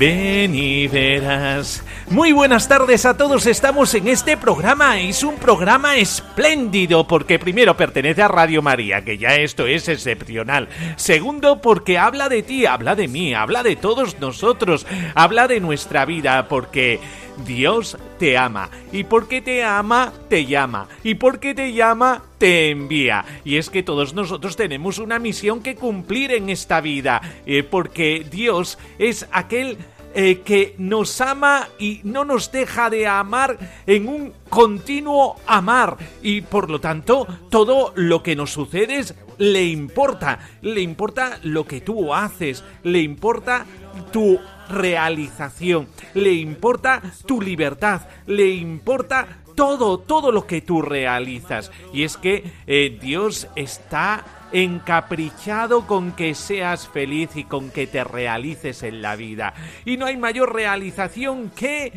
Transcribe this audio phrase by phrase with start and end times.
[0.00, 1.84] ven y verás.
[2.08, 7.76] Muy buenas tardes a todos, estamos en este programa, es un programa espléndido porque primero
[7.76, 10.70] pertenece a Radio María, que ya esto es excepcional.
[10.96, 16.06] Segundo, porque habla de ti, habla de mí, habla de todos nosotros, habla de nuestra
[16.06, 16.98] vida, porque
[17.44, 18.70] Dios te ama.
[18.92, 20.88] Y porque te ama, te llama.
[21.02, 23.24] Y porque te llama, te envía.
[23.44, 27.20] Y es que todos nosotros tenemos una misión que cumplir en esta vida.
[27.46, 29.78] eh, porque Dios es aquel
[30.14, 35.96] eh, que nos ama y no nos deja de amar en un continuo amar.
[36.22, 39.04] Y por lo tanto, todo lo que nos sucede
[39.38, 40.38] le importa.
[40.62, 42.64] Le importa lo que tú haces.
[42.82, 43.66] Le importa
[44.12, 44.38] tu
[44.70, 49.26] realización, le importa tu libertad, le importa
[49.60, 51.70] todo, todo lo que tú realizas.
[51.92, 58.02] Y es que eh, Dios está encaprichado con que seas feliz y con que te
[58.02, 59.52] realices en la vida.
[59.84, 61.92] Y no hay mayor realización que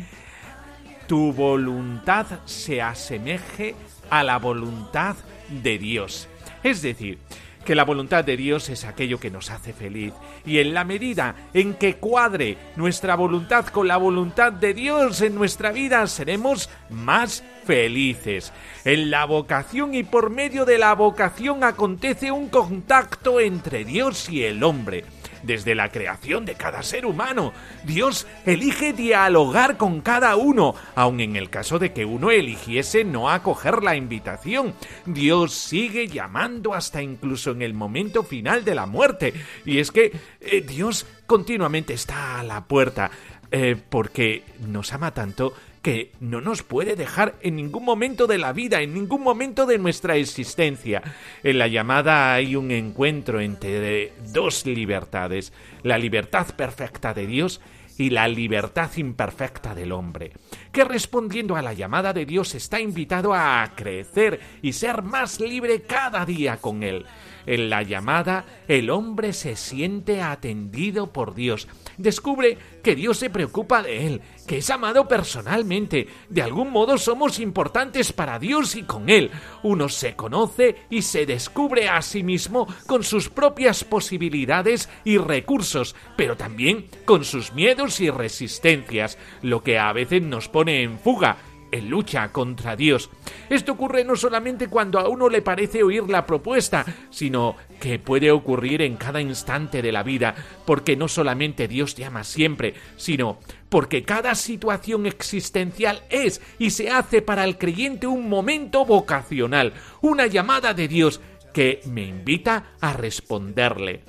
[1.06, 3.74] tu voluntad se asemeje
[4.10, 5.16] a la voluntad
[5.48, 6.28] de Dios.
[6.62, 7.18] Es decir,
[7.64, 10.12] que la voluntad de Dios es aquello que nos hace feliz.
[10.46, 15.34] Y en la medida en que cuadre nuestra voluntad con la voluntad de Dios en
[15.34, 18.52] nuestra vida, seremos más felices.
[18.84, 24.44] En la vocación y por medio de la vocación acontece un contacto entre Dios y
[24.44, 25.04] el hombre.
[25.44, 27.52] Desde la creación de cada ser humano,
[27.84, 33.28] Dios elige dialogar con cada uno, aun en el caso de que uno eligiese no
[33.28, 34.74] acoger la invitación.
[35.04, 39.34] Dios sigue llamando hasta incluso en el momento final de la muerte.
[39.66, 43.10] Y es que eh, Dios continuamente está a la puerta,
[43.50, 45.52] eh, porque nos ama tanto
[45.84, 49.76] que no nos puede dejar en ningún momento de la vida, en ningún momento de
[49.76, 51.02] nuestra existencia.
[51.42, 55.52] En la llamada hay un encuentro entre dos libertades,
[55.82, 57.60] la libertad perfecta de Dios
[57.98, 60.32] y la libertad imperfecta del hombre,
[60.72, 65.82] que respondiendo a la llamada de Dios está invitado a crecer y ser más libre
[65.82, 67.04] cada día con Él.
[67.46, 71.68] En la llamada, el hombre se siente atendido por Dios,
[71.98, 77.40] descubre que Dios se preocupa de él, que es amado personalmente, de algún modo somos
[77.40, 79.30] importantes para Dios y con Él.
[79.62, 85.94] Uno se conoce y se descubre a sí mismo con sus propias posibilidades y recursos,
[86.16, 91.36] pero también con sus miedos y resistencias, lo que a veces nos pone en fuga
[91.74, 93.10] en lucha contra Dios.
[93.50, 98.30] Esto ocurre no solamente cuando a uno le parece oír la propuesta, sino que puede
[98.30, 104.04] ocurrir en cada instante de la vida, porque no solamente Dios llama siempre, sino porque
[104.04, 110.74] cada situación existencial es y se hace para el creyente un momento vocacional, una llamada
[110.74, 111.20] de Dios
[111.52, 114.04] que me invita a responderle.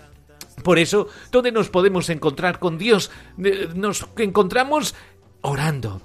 [0.64, 3.12] Por eso, ¿dónde nos podemos encontrar con Dios?
[3.44, 4.96] Eh, Nos encontramos
[5.42, 6.02] orando.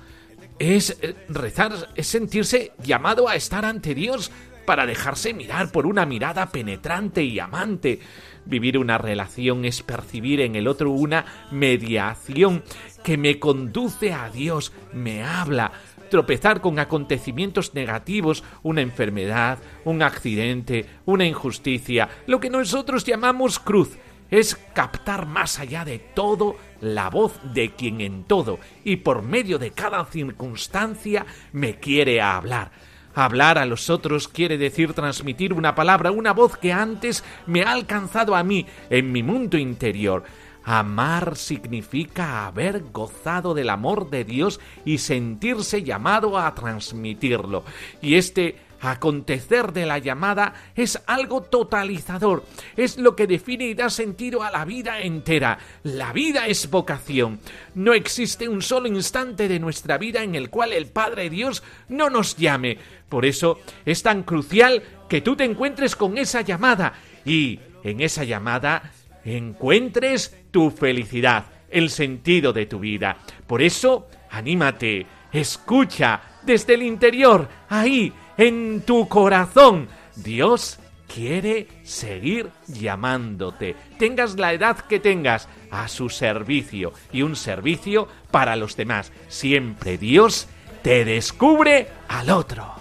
[0.60, 4.30] Es eh, rezar, es sentirse llamado a estar ante Dios
[4.66, 7.98] para dejarse mirar por una mirada penetrante y amante.
[8.44, 12.62] Vivir una relación es percibir en el otro una mediación
[13.02, 15.72] que me conduce a Dios, me habla,
[16.10, 23.96] tropezar con acontecimientos negativos, una enfermedad, un accidente, una injusticia, lo que nosotros llamamos cruz,
[24.30, 29.58] es captar más allá de todo la voz de quien en todo y por medio
[29.58, 32.70] de cada circunstancia me quiere hablar.
[33.14, 37.72] Hablar a los otros quiere decir transmitir una palabra, una voz que antes me ha
[37.72, 40.22] alcanzado a mí en mi mundo interior.
[40.62, 47.64] Amar significa haber gozado del amor de Dios y sentirse llamado a transmitirlo.
[48.00, 52.44] Y este acontecer de la llamada es algo totalizador,
[52.76, 55.58] es lo que define y da sentido a la vida entera.
[55.82, 57.40] La vida es vocación.
[57.74, 62.10] No existe un solo instante de nuestra vida en el cual el Padre Dios no
[62.10, 62.78] nos llame.
[63.08, 66.94] Por eso es tan crucial que tú te encuentres con esa llamada
[67.24, 68.92] y en esa llamada
[69.24, 73.18] encuentres tu felicidad, el sentido de tu vida.
[73.46, 79.88] Por eso, anímate, escucha desde el interior, ahí, en tu corazón.
[80.16, 80.78] Dios
[81.12, 88.56] quiere seguir llamándote, tengas la edad que tengas, a su servicio y un servicio para
[88.56, 89.12] los demás.
[89.28, 90.48] Siempre Dios
[90.82, 92.74] te descubre al otro.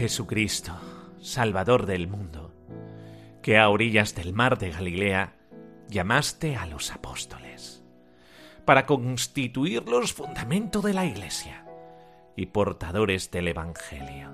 [0.00, 0.72] Jesucristo,
[1.20, 2.54] Salvador del mundo,
[3.42, 5.36] que a orillas del mar de Galilea
[5.90, 7.84] llamaste a los apóstoles,
[8.64, 11.66] para constituirlos fundamento de la Iglesia
[12.34, 14.30] y portadores del Evangelio.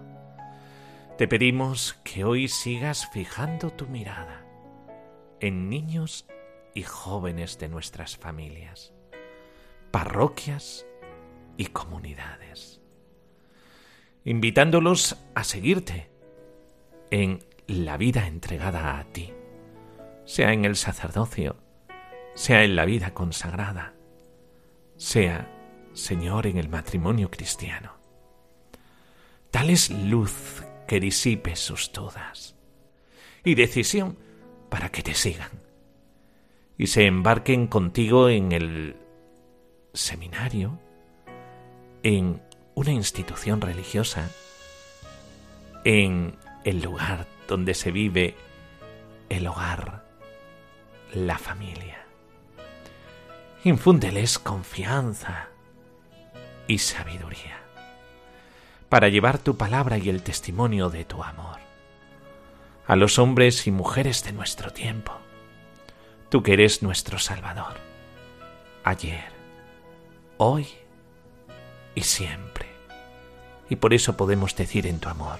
[1.18, 4.46] Te pedimos que hoy sigas fijando tu mirada
[5.40, 6.28] en niños
[6.76, 8.94] y jóvenes de nuestras familias,
[9.90, 10.86] parroquias
[11.56, 12.75] y comunidades
[14.26, 16.11] invitándolos a seguirte
[17.12, 19.32] en la vida entregada a ti,
[20.25, 21.56] sea en el sacerdocio,
[22.34, 23.94] sea en la vida consagrada,
[24.96, 25.49] sea,
[25.94, 27.93] Señor, en el matrimonio cristiano.
[29.52, 32.56] Dales luz que disipe sus dudas
[33.44, 34.19] y decisión
[34.69, 35.50] para que te sigan
[36.76, 38.96] y se embarquen contigo en el
[39.94, 40.81] seminario,
[42.02, 42.43] en
[42.76, 44.31] una institución religiosa,
[45.84, 48.37] en el lugar donde se vive
[49.31, 50.05] el hogar,
[51.14, 52.05] la familia.
[53.64, 55.49] Infúndeles confianza
[56.69, 57.58] y sabiduría
[58.90, 61.58] para llevar tu palabra y el testimonio de tu amor
[62.87, 65.12] a los hombres y mujeres de nuestro tiempo.
[66.28, 67.78] Tú que eres nuestro Salvador,
[68.84, 69.25] ayer,
[70.37, 70.69] hoy
[71.96, 72.76] y siempre
[73.69, 75.38] y por eso podemos decir en tu amor,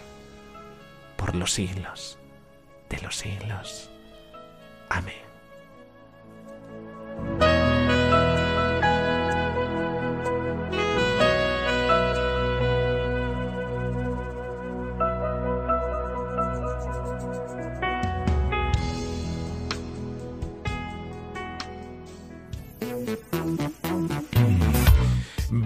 [1.17, 2.19] por los siglos
[2.88, 3.91] de los siglos.
[4.88, 5.25] Amén.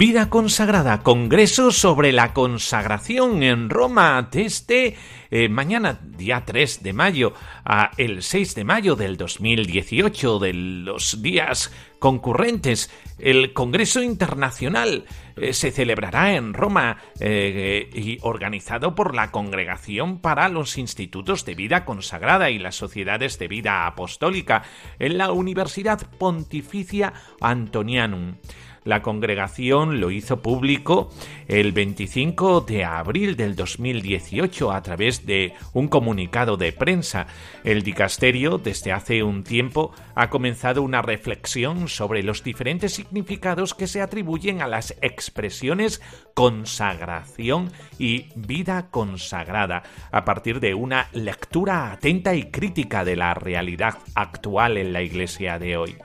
[0.01, 4.97] Vida consagrada, Congreso sobre la consagración en Roma desde
[5.31, 7.35] eh, mañana, día 3 de mayo,
[7.67, 12.91] a el 6 de mayo del 2018, de los días concurrentes.
[13.19, 15.05] El Congreso Internacional
[15.37, 21.55] eh, se celebrará en Roma eh, y organizado por la Congregación para los Institutos de
[21.55, 24.63] Vida Consagrada y las Sociedades de Vida Apostólica
[24.99, 27.13] en la Universidad Pontificia
[27.43, 28.37] Antonianum.
[28.85, 31.11] La congregación lo hizo público
[31.49, 37.27] el 25 de abril del 2018 a través de un comunicado de prensa.
[37.63, 43.87] El dicasterio desde hace un tiempo ha comenzado una reflexión sobre los diferentes significados que
[43.87, 46.01] se atribuyen a las expresiones
[46.33, 53.99] consagración y vida consagrada a partir de una lectura atenta y crítica de la realidad
[54.15, 55.97] actual en la Iglesia de hoy.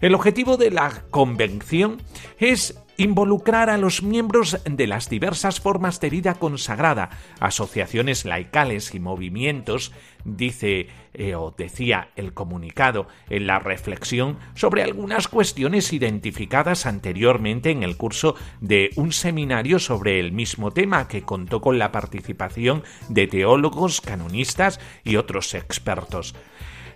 [0.00, 2.00] El objetivo de la convención
[2.38, 9.00] es involucrar a los miembros de las diversas formas de vida consagrada, asociaciones laicales y
[9.00, 9.92] movimientos,
[10.24, 17.82] dice eh, o decía el comunicado en la reflexión sobre algunas cuestiones identificadas anteriormente en
[17.82, 23.26] el curso de un seminario sobre el mismo tema que contó con la participación de
[23.26, 26.34] teólogos, canonistas y otros expertos.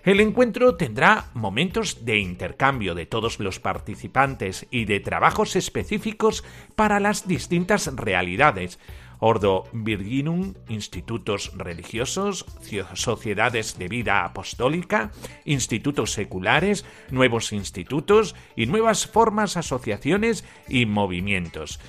[0.05, 6.43] El encuentro tendrá momentos de intercambio de todos los participantes y de trabajos específicos
[6.75, 8.77] para las distintas realidades.
[9.17, 12.45] Ordo Virginum, institutos religiosos,
[12.93, 15.11] sociedades de vida apostólica,
[15.43, 21.79] institutos seculares, nuevos institutos y nuevas formas, asociaciones y movimientos.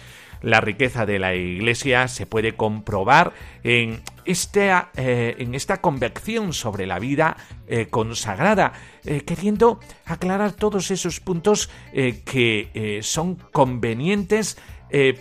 [0.47, 3.33] La riqueza de la Iglesia se puede comprobar
[3.65, 7.37] en esta, eh, en esta convección sobre la vida
[7.67, 8.73] eh, consagrada,
[9.05, 14.57] eh, queriendo aclarar todos esos puntos que son convenientes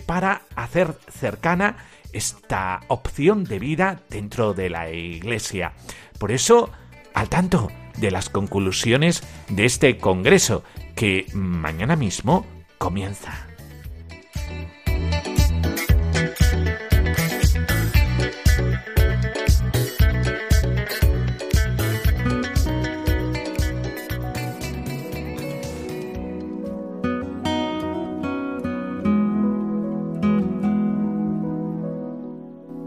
[0.06, 1.76] para hacer cercana
[2.12, 5.72] esta opción de vida dentro de la Iglesia.
[6.20, 6.70] Por eso,
[7.14, 7.66] al tanto
[7.96, 10.62] de las conclusiones de este Congreso,
[10.94, 12.46] que mañana mismo
[12.78, 13.45] comienza.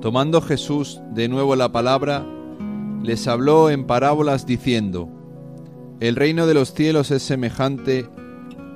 [0.01, 2.25] Tomando Jesús de nuevo la palabra,
[3.03, 5.09] les habló en parábolas diciendo,
[5.99, 8.07] El reino de los cielos es semejante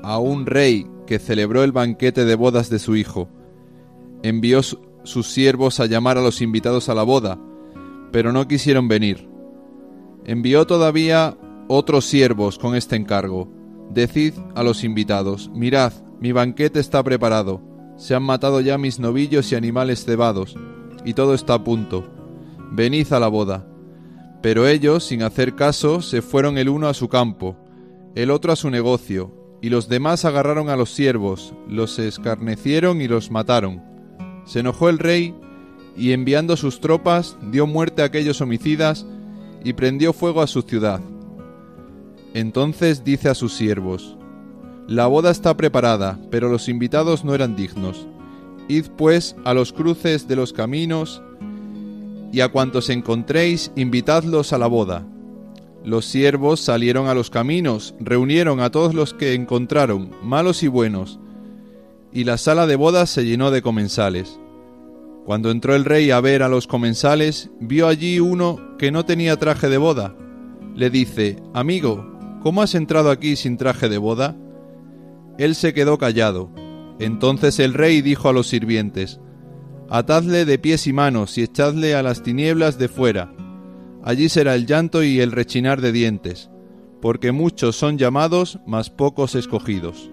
[0.03, 3.29] a un rey que celebró el banquete de bodas de su hijo.
[4.21, 7.39] Envió sus siervos a llamar a los invitados a la boda,
[8.11, 9.29] pero no quisieron venir.
[10.25, 11.37] Envió todavía
[11.69, 13.49] otros siervos con este encargo.
[13.91, 17.61] Decid a los invitados, mirad, mi banquete está preparado,
[17.95, 20.57] se han matado ya mis novillos y animales cebados
[21.05, 22.03] y todo está a punto.
[22.71, 23.65] Venid a la boda.
[24.41, 27.55] Pero ellos, sin hacer caso, se fueron el uno a su campo,
[28.15, 29.31] el otro a su negocio,
[29.61, 33.81] y los demás agarraron a los siervos, los escarnecieron y los mataron.
[34.45, 35.33] Se enojó el rey,
[35.95, 39.05] y enviando sus tropas, dio muerte a aquellos homicidas,
[39.63, 40.99] y prendió fuego a su ciudad.
[42.33, 44.17] Entonces dice a sus siervos,
[44.87, 48.07] La boda está preparada, pero los invitados no eran dignos.
[48.67, 51.21] Id pues a los cruces de los caminos,
[52.31, 55.05] y a cuantos encontréis, invitadlos a la boda.
[55.83, 61.19] Los siervos salieron a los caminos, reunieron a todos los que encontraron, malos y buenos,
[62.11, 64.39] y la sala de bodas se llenó de comensales.
[65.25, 69.37] Cuando entró el rey a ver a los comensales, vio allí uno que no tenía
[69.37, 70.15] traje de boda.
[70.75, 72.05] Le dice, Amigo,
[72.41, 74.35] ¿cómo has entrado aquí sin traje de boda?
[75.37, 76.49] Él se quedó callado.
[76.99, 79.19] Entonces el rey dijo a los sirvientes,
[79.89, 83.33] Atadle de pies y manos y echadle a las tinieblas de fuera.
[84.03, 86.49] Allí será el llanto y el rechinar de dientes,
[87.01, 90.12] porque muchos son llamados, mas pocos escogidos.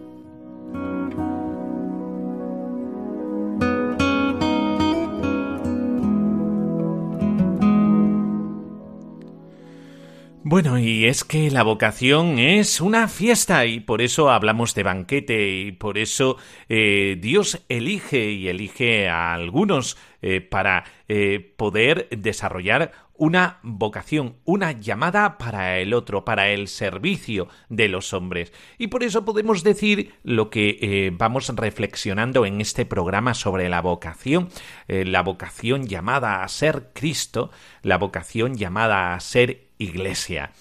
[10.50, 15.49] Bueno, y es que la vocación es una fiesta y por eso hablamos de banquete
[15.49, 16.38] y por eso
[16.69, 24.73] eh, Dios elige y elige a algunos eh, para eh, poder desarrollar una vocación, una
[24.73, 28.52] llamada para el otro, para el servicio de los hombres.
[28.76, 34.49] Y por eso podemos decir lo que vamos reflexionando en este programa sobre la vocación,
[34.88, 37.52] la vocación llamada a ser Cristo,
[37.83, 40.53] la vocación llamada a ser Iglesia.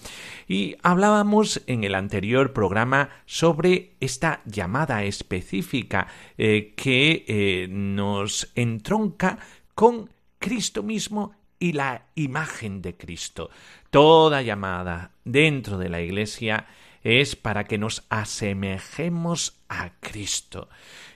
[0.48, 9.38] Y hablábamos en el anterior programa sobre esta llamada específica eh, que eh, nos entronca
[9.76, 10.10] con
[10.40, 13.50] Cristo mismo y la imagen de Cristo.
[13.90, 16.66] Toda llamada dentro de la Iglesia
[17.02, 20.68] es para que nos asemejemos a Cristo.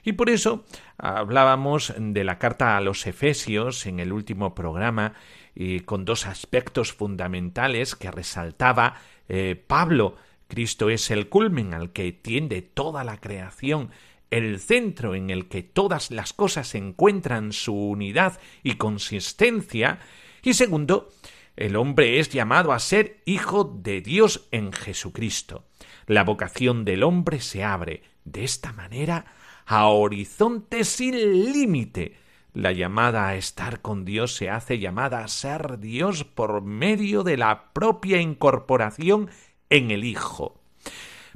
[0.03, 0.65] Y por eso
[0.97, 5.13] hablábamos de la carta a los Efesios en el último programa
[5.55, 8.95] y con dos aspectos fundamentales que resaltaba
[9.29, 10.17] eh, Pablo.
[10.47, 13.89] Cristo es el culmen al que tiende toda la creación,
[14.29, 19.99] el centro en el que todas las cosas encuentran su unidad y consistencia.
[20.43, 21.09] Y segundo,
[21.55, 25.63] el hombre es llamado a ser hijo de Dios en Jesucristo.
[26.05, 29.33] La vocación del hombre se abre de esta manera
[29.65, 32.17] a horizontes sin límite,
[32.55, 37.35] la llamada a estar con Dios se hace llamada a ser Dios por medio de
[37.35, 39.29] la propia incorporación
[39.69, 40.61] en el Hijo.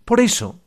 [0.06, 0.62] Por eso,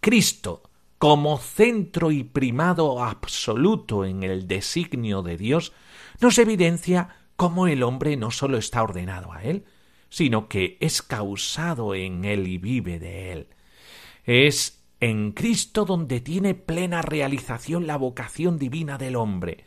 [0.00, 0.64] Cristo,
[0.98, 5.72] como centro y primado absoluto en el designio de Dios,
[6.20, 9.64] nos evidencia cómo el hombre no sólo está ordenado a Él,
[10.08, 13.46] sino que es causado en Él y vive de Él.
[14.24, 19.64] Es en Cristo donde tiene plena realización la vocación divina del hombre.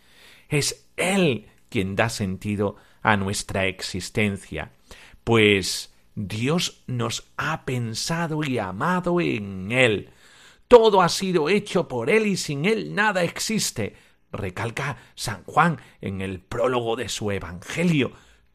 [0.47, 4.71] Es Él quien da sentido a nuestra existencia,
[5.23, 10.11] pues Dios nos ha pensado y amado en Él.
[10.67, 13.95] Todo ha sido hecho por Él y sin Él nada existe,
[14.31, 18.11] recalca San Juan en el prólogo de su Evangelio.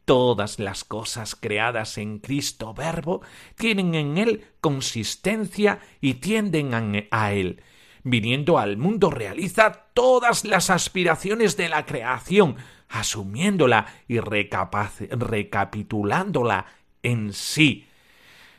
[0.09, 3.21] Todas las cosas creadas en Cristo Verbo
[3.55, 7.61] tienen en Él consistencia y tienden a Él.
[8.01, 12.55] Viniendo al mundo realiza todas las aspiraciones de la creación,
[12.87, 16.65] asumiéndola y recapitulándola
[17.03, 17.85] en sí.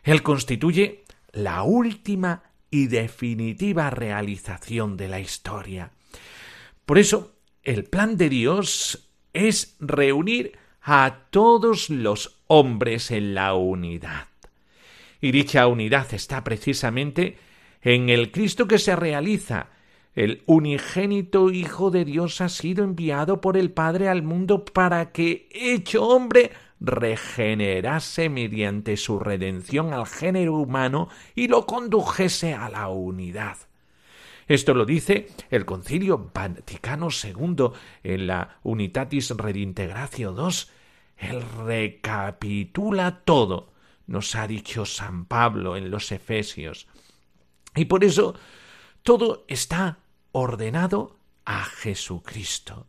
[0.04, 1.02] Él constituye
[1.32, 5.90] la última y definitiva realización de la historia.
[6.86, 14.28] Por eso, el plan de Dios es reunir a todos los hombres en la unidad.
[15.20, 17.36] Y dicha unidad está precisamente
[17.82, 19.68] en el Cristo que se realiza.
[20.14, 25.48] El unigénito Hijo de Dios ha sido enviado por el Padre al mundo para que,
[25.52, 33.56] hecho hombre, regenerase mediante su redención al género humano y lo condujese a la unidad.
[34.50, 37.70] Esto lo dice el Concilio Vaticano II
[38.02, 40.56] en la Unitatis Redintegratio II.
[41.18, 43.72] Él recapitula todo,
[44.08, 46.88] nos ha dicho San Pablo en los Efesios.
[47.76, 48.34] Y por eso
[49.04, 49.98] todo está
[50.32, 52.88] ordenado a Jesucristo.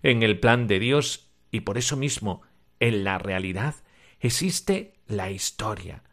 [0.00, 2.42] En el plan de Dios y por eso mismo
[2.78, 3.74] en la realidad
[4.20, 6.04] existe la historia.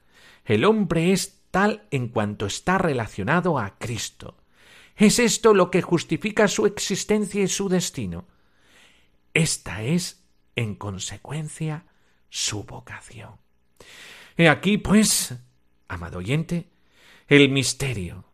[0.44, 4.41] El hombre es tal en cuanto está relacionado a Cristo.
[5.02, 8.28] ¿Es esto lo que justifica su existencia y su destino?
[9.34, 10.24] Esta es,
[10.56, 11.88] en consecuencia,
[12.30, 13.32] su vocación.
[14.38, 15.34] He aquí, pues,
[15.88, 16.70] amado oyente,
[17.28, 18.26] el misterio,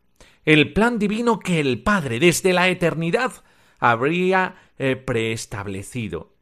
[0.43, 3.45] el plan divino que el Padre desde la eternidad
[3.79, 6.33] habría eh, preestablecido,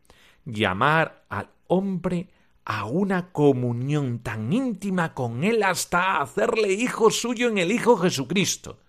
[0.44, 2.32] llamar al hombre
[2.66, 8.80] a una comunión tan íntima con él hasta hacerle hijo suyo en el Hijo Jesucristo,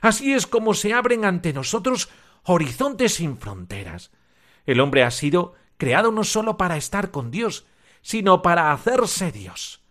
[0.00, 2.08] Así es como se abren ante nosotros
[2.44, 4.10] horizontes sin fronteras.
[4.66, 7.66] El hombre ha sido creado no sólo para estar con Dios,
[8.02, 9.82] sino para hacerse Dios.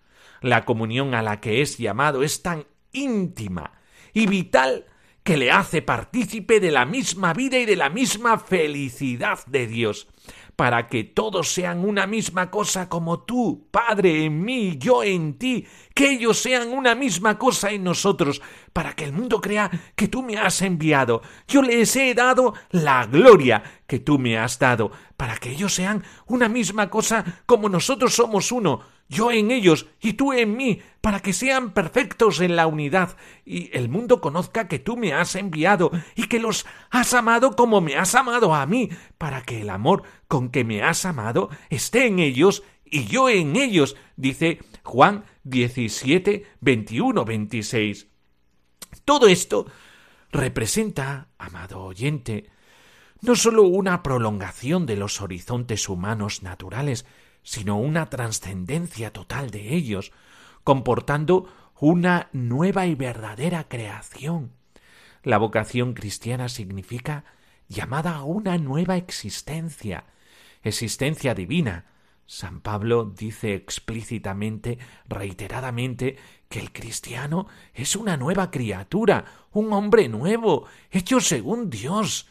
[0.41, 3.74] La comunión a la que es llamado es tan íntima
[4.13, 4.85] y vital
[5.24, 10.07] que le hace partícipe de la misma vida y de la misma felicidad de Dios
[10.55, 15.65] para que todos sean una misma cosa como tú, Padre, en mí, yo en ti,
[15.93, 18.41] que ellos sean una misma cosa en nosotros,
[18.74, 21.21] para que el mundo crea que tú me has enviado.
[21.47, 26.03] Yo les he dado la gloria que tú me has dado, para que ellos sean
[26.27, 31.19] una misma cosa como nosotros somos uno, yo en ellos y tú en mí, para
[31.19, 35.91] que sean perfectos en la unidad, y el mundo conozca que tú me has enviado
[36.15, 40.03] y que los has amado como me has amado a mí, para que el amor
[40.27, 46.46] con que me has amado esté en ellos y yo en ellos, dice Juan 17,
[46.61, 48.07] 21, 26.
[49.03, 49.65] Todo esto
[50.31, 52.50] representa, amado oyente,
[53.22, 57.05] no sólo una prolongación de los horizontes humanos naturales,
[57.46, 60.12] sino una trascendencia total de ellos,
[60.64, 61.48] comportando
[61.79, 64.51] una nueva y verdadera creación.
[65.24, 67.24] La vocación cristiana significa
[67.70, 70.05] llamada a una nueva existencia,
[70.64, 71.86] existencia divina.
[72.25, 76.18] San Pablo dice explícitamente, reiteradamente,
[76.50, 82.27] que el cristiano es una nueva criatura, un hombre nuevo, hecho según Dios.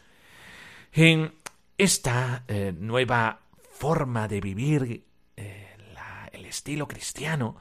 [0.92, 1.34] En
[1.78, 3.43] esta eh, nueva
[3.74, 5.04] forma de vivir
[5.36, 5.76] eh,
[6.32, 7.56] el estilo cristiano,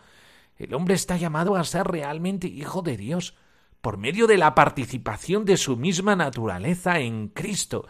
[0.58, 3.36] el hombre está llamado a ser realmente hijo de Dios
[3.82, 7.88] por medio de la participación de su misma naturaleza en Cristo,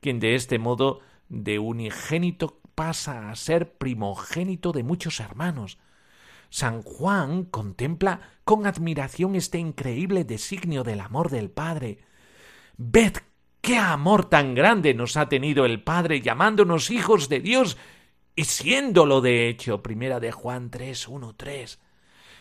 [0.00, 5.78] quien de este modo de unigénito pasa a ser primogénito de muchos hermanos.
[6.50, 11.98] San Juan contempla con admiración este increíble designio del amor del Padre.
[12.76, 13.14] Ved
[13.64, 17.78] qué amor tan grande nos ha tenido el Padre llamándonos hijos de Dios
[18.36, 19.82] y siéndolo de hecho.
[19.82, 21.80] Primera de Juan 3, 1, 3.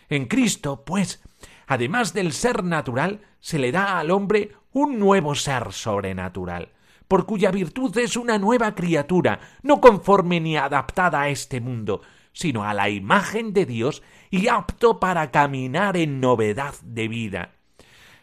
[0.10, 1.24] En Cristo, pues,
[1.66, 6.74] además del ser natural, se le da al hombre un nuevo ser sobrenatural
[7.08, 12.64] por cuya virtud es una nueva criatura, no conforme ni adaptada a este mundo, sino
[12.64, 17.52] a la imagen de Dios y apto para caminar en novedad de vida.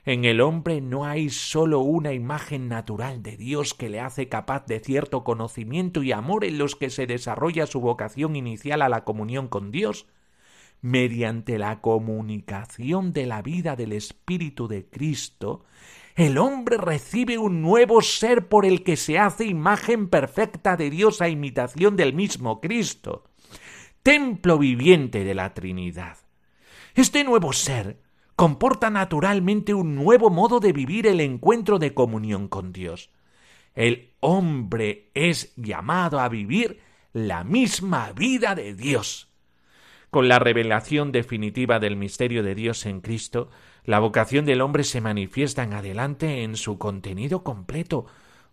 [0.05, 4.65] En el hombre no hay sólo una imagen natural de Dios que le hace capaz
[4.67, 9.05] de cierto conocimiento y amor en los que se desarrolla su vocación inicial a la
[9.05, 10.07] comunión con Dios,
[10.81, 15.65] mediante la comunicación de la vida del Espíritu de Cristo,
[16.17, 21.21] el hombre recibe un nuevo ser por el que se hace imagen perfecta de Dios
[21.21, 23.25] a imitación del mismo Cristo,
[24.03, 26.17] templo viviente de la Trinidad.
[26.95, 27.99] Este nuevo ser
[28.41, 33.11] comporta naturalmente un nuevo modo de vivir el encuentro de comunión con Dios.
[33.75, 36.81] El hombre es llamado a vivir
[37.13, 39.29] la misma vida de Dios.
[40.09, 43.51] Con la revelación definitiva del misterio de Dios en Cristo,
[43.85, 48.07] la vocación del hombre se manifiesta en adelante en su contenido completo,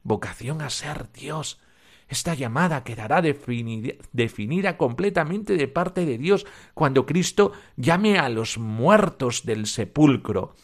[0.04, 1.62] vocación a ser Dios.
[2.10, 9.46] Esta llamada quedará definida, completamente de parte de Dios cuando Cristo llame a los muertos
[9.46, 10.56] del sepulcro.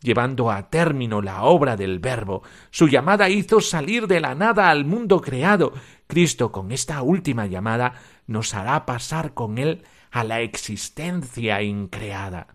[0.00, 2.42] llevando a término la obra del Verbo.
[2.72, 5.72] Su llamada hizo salir de la nada al mundo creado.
[6.08, 7.94] Cristo con esta última llamada
[8.26, 12.48] nos hará pasar con él a la existencia increada.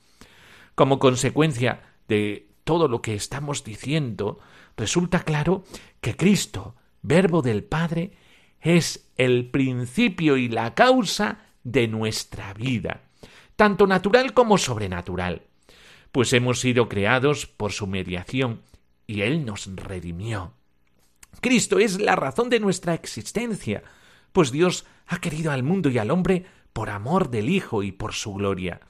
[0.76, 4.40] Como consecuencia de todo lo que estamos diciendo,
[4.76, 5.64] resulta claro
[6.02, 8.12] que Cristo, Verbo del Padre,
[8.62, 13.02] es el principio y la causa de nuestra vida,
[13.56, 15.42] tanto natural como sobrenatural
[16.18, 18.62] pues hemos sido creados por su mediación
[19.06, 20.54] y Él nos redimió.
[21.42, 23.84] Cristo es la razón de nuestra existencia,
[24.32, 28.14] pues Dios ha querido al mundo y al hombre por amor del Hijo y por
[28.14, 28.82] su gloria.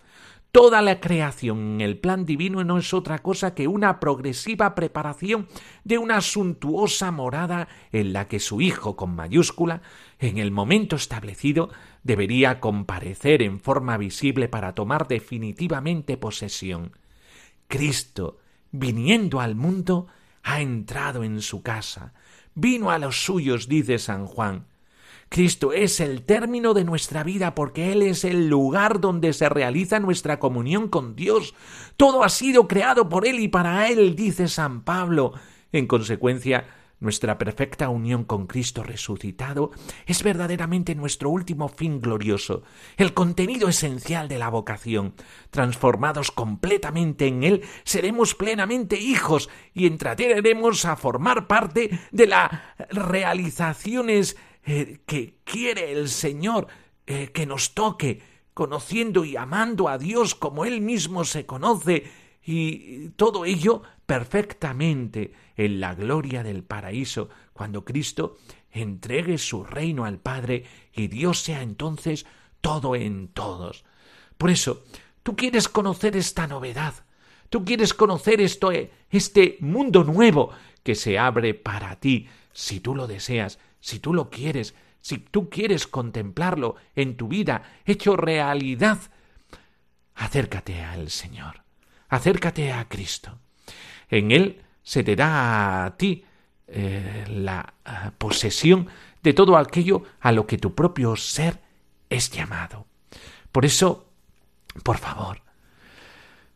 [0.58, 5.48] Toda la creación en el plan divino no es otra cosa que una progresiva preparación
[5.84, 9.84] de una suntuosa morada en la que su Hijo con mayúscula,
[10.18, 11.70] en el momento establecido,
[12.02, 16.94] debería comparecer en forma visible para tomar definitivamente posesión.
[17.68, 18.40] Cristo,
[18.72, 20.08] viniendo al mundo,
[20.42, 22.16] ha entrado en su casa.
[22.56, 24.66] Vino a los suyos, dice San Juan.
[25.30, 30.00] Cristo es el término de nuestra vida porque Él es el lugar donde se realiza
[30.00, 31.54] nuestra comunión con Dios.
[31.98, 35.34] Todo ha sido creado por Él y para Él, dice San Pablo.
[35.72, 36.66] En consecuencia,
[37.00, 39.70] nuestra perfecta unión con Cristo resucitado
[40.08, 42.64] es verdaderamente nuestro último fin glorioso,
[42.98, 45.14] el contenido esencial de la vocación.
[45.52, 52.50] Transformados completamente en Él, seremos plenamente hijos y entrateremos a formar parte de las
[52.90, 54.36] realizaciones
[54.70, 56.68] eh, que quiere el Señor
[57.06, 58.22] eh, que nos toque,
[58.54, 62.04] conociendo y amando a Dios como Él mismo se conoce,
[62.44, 68.36] y todo ello perfectamente en la gloria del paraíso, cuando Cristo
[68.70, 72.26] entregue su reino al Padre y Dios sea entonces
[72.60, 73.86] todo en todos.
[74.38, 74.84] Por eso,
[75.24, 76.94] tú quieres conocer esta novedad,
[77.50, 78.72] tú quieres conocer esto,
[79.10, 80.52] este mundo nuevo
[80.84, 85.50] que se abre para ti, si tú lo deseas, si tú lo quieres, si tú
[85.50, 89.00] quieres contemplarlo en tu vida, hecho realidad,
[90.16, 91.68] acércate al Señor
[92.10, 93.40] acércate a Cristo.
[94.10, 96.24] En Él se te da a ti
[96.68, 98.88] eh, la eh, posesión
[99.24, 101.60] de todo aquello a lo que tu propio ser
[102.10, 102.88] es llamado.
[103.52, 104.10] Por eso,
[104.84, 105.42] por favor,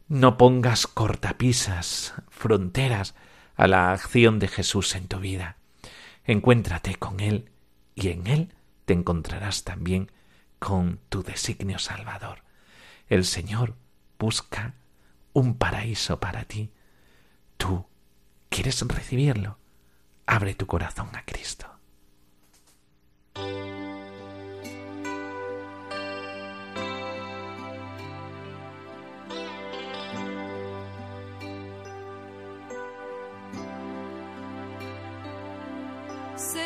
[0.07, 3.15] no pongas cortapisas, fronteras
[3.55, 5.57] a la acción de Jesús en tu vida.
[6.25, 7.49] Encuéntrate con Él
[7.95, 8.53] y en Él
[8.85, 10.11] te encontrarás también
[10.59, 12.43] con tu designio salvador.
[13.07, 13.75] El Señor
[14.19, 14.75] busca
[15.33, 16.71] un paraíso para ti.
[17.57, 17.85] Tú
[18.49, 19.57] quieres recibirlo.
[20.25, 21.70] Abre tu corazón a Cristo.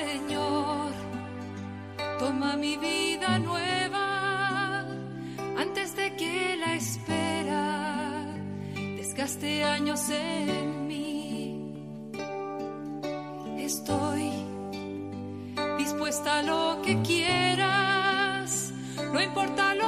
[0.06, 0.92] Señor,
[2.20, 4.86] toma mi vida nueva
[5.58, 7.86] antes de que la espera
[9.16, 11.74] Gaste años en mí.
[13.58, 14.30] Estoy
[15.78, 18.74] dispuesta a lo que quieras,
[19.14, 19.85] no importa lo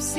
[0.00, 0.16] mis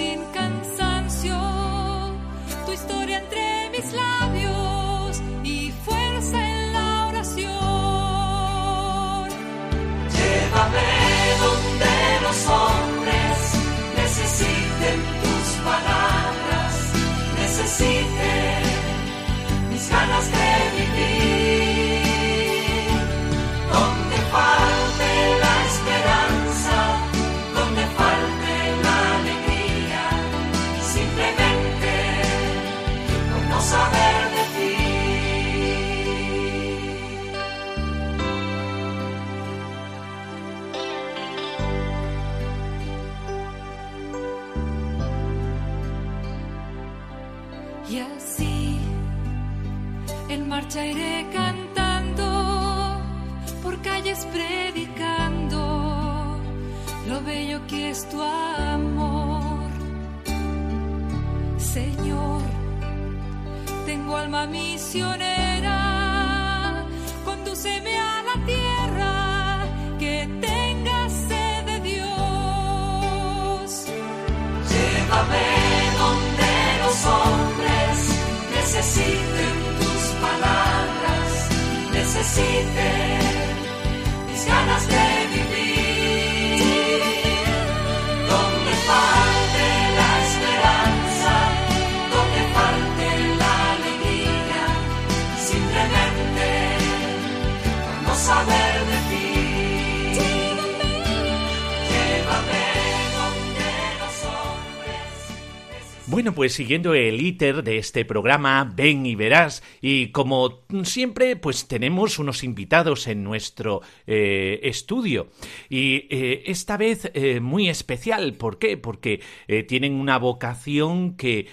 [106.41, 112.17] pues siguiendo el íter de este programa, ven y verás, y como siempre, pues tenemos
[112.17, 115.29] unos invitados en nuestro eh, estudio,
[115.69, 118.75] y eh, esta vez eh, muy especial, ¿por qué?
[118.75, 119.21] Porque
[119.67, 121.47] tienen una vocación que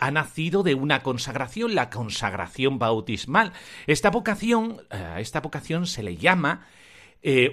[0.00, 3.52] ha nacido de una consagración, la consagración bautismal.
[3.86, 6.66] Esta vocación, a esta vocación se le llama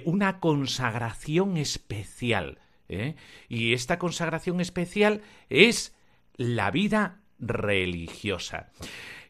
[0.06, 2.60] una consagración especial.
[3.50, 5.20] Y esta consagración especial
[5.50, 5.97] es
[6.38, 8.70] la vida religiosa.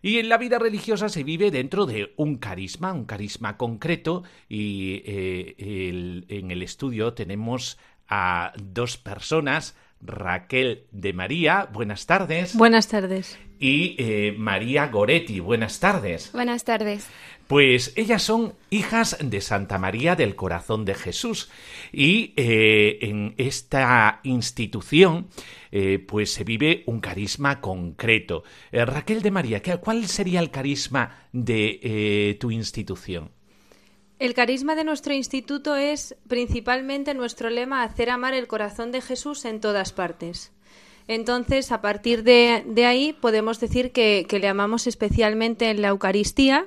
[0.00, 5.02] Y en la vida religiosa se vive dentro de un carisma, un carisma concreto, y
[5.04, 13.38] eh, en el estudio tenemos a dos personas, Raquel de María, buenas tardes, Buenas tardes.
[13.58, 16.30] y eh, María Goretti, buenas tardes.
[16.32, 17.06] Buenas tardes.
[17.48, 21.48] Pues ellas son hijas de Santa María del Corazón de Jesús
[21.92, 25.28] y eh, en esta institución
[25.72, 28.44] eh, pues se vive un carisma concreto.
[28.70, 33.30] Eh, Raquel de María, ¿qué- ¿cuál sería el carisma de eh, tu institución?
[34.18, 39.44] El carisma de nuestro instituto es principalmente nuestro lema hacer amar el corazón de Jesús
[39.44, 40.52] en todas partes.
[41.06, 45.88] Entonces, a partir de, de ahí, podemos decir que, que le amamos especialmente en la
[45.88, 46.66] Eucaristía,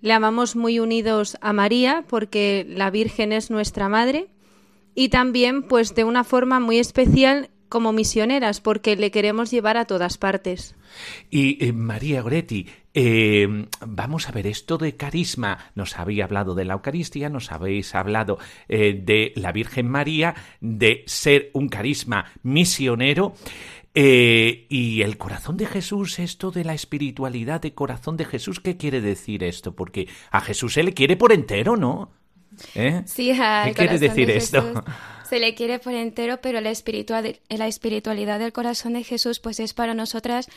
[0.00, 4.28] le amamos muy unidos a María porque la Virgen es nuestra madre
[4.94, 9.86] y también, pues, de una forma muy especial como misioneras porque le queremos llevar a
[9.86, 10.74] todas partes.
[11.30, 15.70] Y eh, María Goretti, eh, vamos a ver esto de carisma.
[15.74, 21.04] Nos habéis hablado de la Eucaristía, nos habéis hablado eh, de la Virgen María, de
[21.06, 23.34] ser un carisma misionero.
[23.94, 28.78] eh, y el corazón de Jesús, esto de la espiritualidad de corazón de Jesús, ¿qué
[28.78, 29.74] quiere decir esto?
[29.74, 32.10] Porque a Jesús se le quiere por entero, ¿no?
[32.74, 33.02] ¿Eh?
[33.06, 33.32] Sí,
[33.64, 34.82] ¿Qué quiere decir de esto?
[35.28, 39.60] Se le quiere por entero, pero la, espiritual, la espiritualidad del corazón de Jesús, pues
[39.60, 40.48] es para nosotras,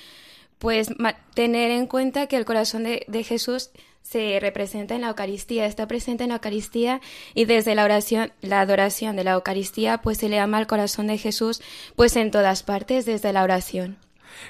[0.59, 0.89] pues
[1.33, 3.71] tener en cuenta que el corazón de, de Jesús
[4.05, 7.01] se representa en la Eucaristía, está presente en la Eucaristía
[7.33, 11.07] y desde la oración, la adoración de la Eucaristía, pues se le ama al corazón
[11.07, 11.61] de Jesús,
[11.95, 13.97] pues en todas partes desde la oración.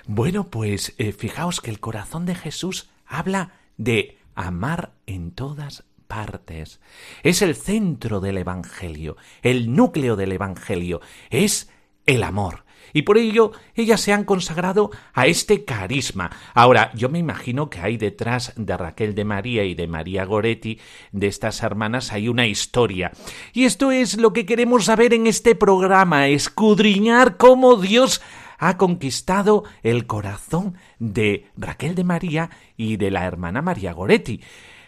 [0.08, 6.82] Bueno, pues eh, fijaos que el corazón de Jesús habla de amar en todas partes.
[7.24, 11.70] Es el centro del Evangelio, el núcleo del Evangelio, es
[12.06, 12.65] el amor.
[12.94, 16.32] Y por ello ellas se han consagrado a este carisma.
[16.54, 20.80] Ahora, yo me imagino que hay detrás de Raquel de María y de María Goretti,
[21.12, 23.12] de estas hermanas, hay una historia.
[23.54, 28.22] Y esto es lo que queremos saber en este programa, escudriñar cómo Dios
[28.58, 34.42] ha conquistado el corazón de Raquel de María y de la hermana María Goretti.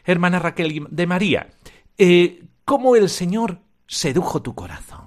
[0.05, 1.49] Hermana Raquel de María,
[1.97, 5.06] eh, ¿cómo el Señor sedujo tu corazón?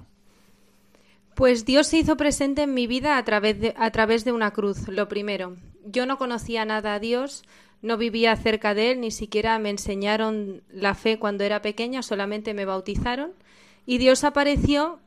[1.35, 4.51] Pues Dios se hizo presente en mi vida a través, de, a través de una
[4.51, 5.57] cruz, lo primero.
[5.85, 7.43] Yo no conocía nada a Dios,
[7.81, 12.53] no vivía cerca de Él, ni siquiera me enseñaron la fe cuando era pequeña, solamente
[12.53, 13.31] me bautizaron.
[13.85, 14.99] Y Dios apareció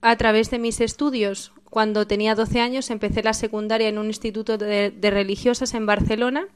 [0.00, 1.52] a través de mis estudios.
[1.68, 6.46] Cuando tenía 12 años empecé la secundaria en un instituto de, de religiosas en Barcelona.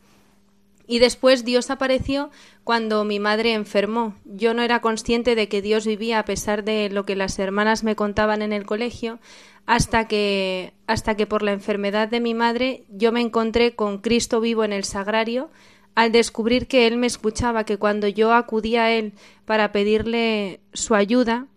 [0.91, 2.31] Y después Dios apareció
[2.65, 4.17] cuando mi madre enfermó.
[4.25, 7.85] Yo no era consciente de que Dios vivía a pesar de lo que las hermanas
[7.85, 9.21] me contaban en el colegio,
[9.67, 14.41] hasta que hasta que por la enfermedad de mi madre yo me encontré con Cristo
[14.41, 15.51] vivo en el sagrario
[15.95, 19.13] al descubrir que él me escuchaba, que cuando yo acudía a él
[19.45, 21.49] para pedirle su ayuda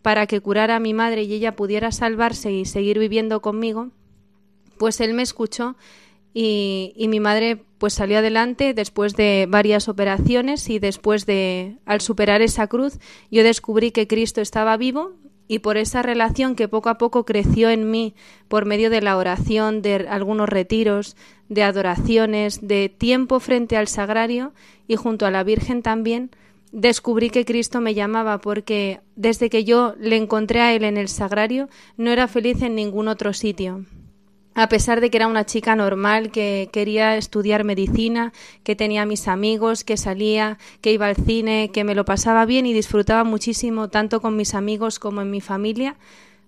[0.00, 3.90] para que curara a mi madre y ella pudiera salvarse y seguir viviendo conmigo,
[4.78, 5.76] pues él me escuchó
[6.32, 12.02] y, y, mi madre pues salió adelante después de varias operaciones y después de al
[12.02, 12.98] superar esa cruz
[13.30, 15.14] yo descubrí que Cristo estaba vivo
[15.48, 18.14] y por esa relación que poco a poco creció en mí
[18.48, 21.16] por medio de la oración, de algunos retiros,
[21.48, 24.52] de adoraciones, de tiempo frente al sagrario
[24.86, 26.32] y junto a la Virgen también,
[26.72, 31.08] descubrí que Cristo me llamaba porque desde que yo le encontré a Él en el
[31.08, 33.86] sagrario no era feliz en ningún otro sitio
[34.60, 39.26] a pesar de que era una chica normal, que quería estudiar medicina, que tenía mis
[39.26, 43.88] amigos, que salía, que iba al cine, que me lo pasaba bien y disfrutaba muchísimo
[43.88, 45.96] tanto con mis amigos como en mi familia,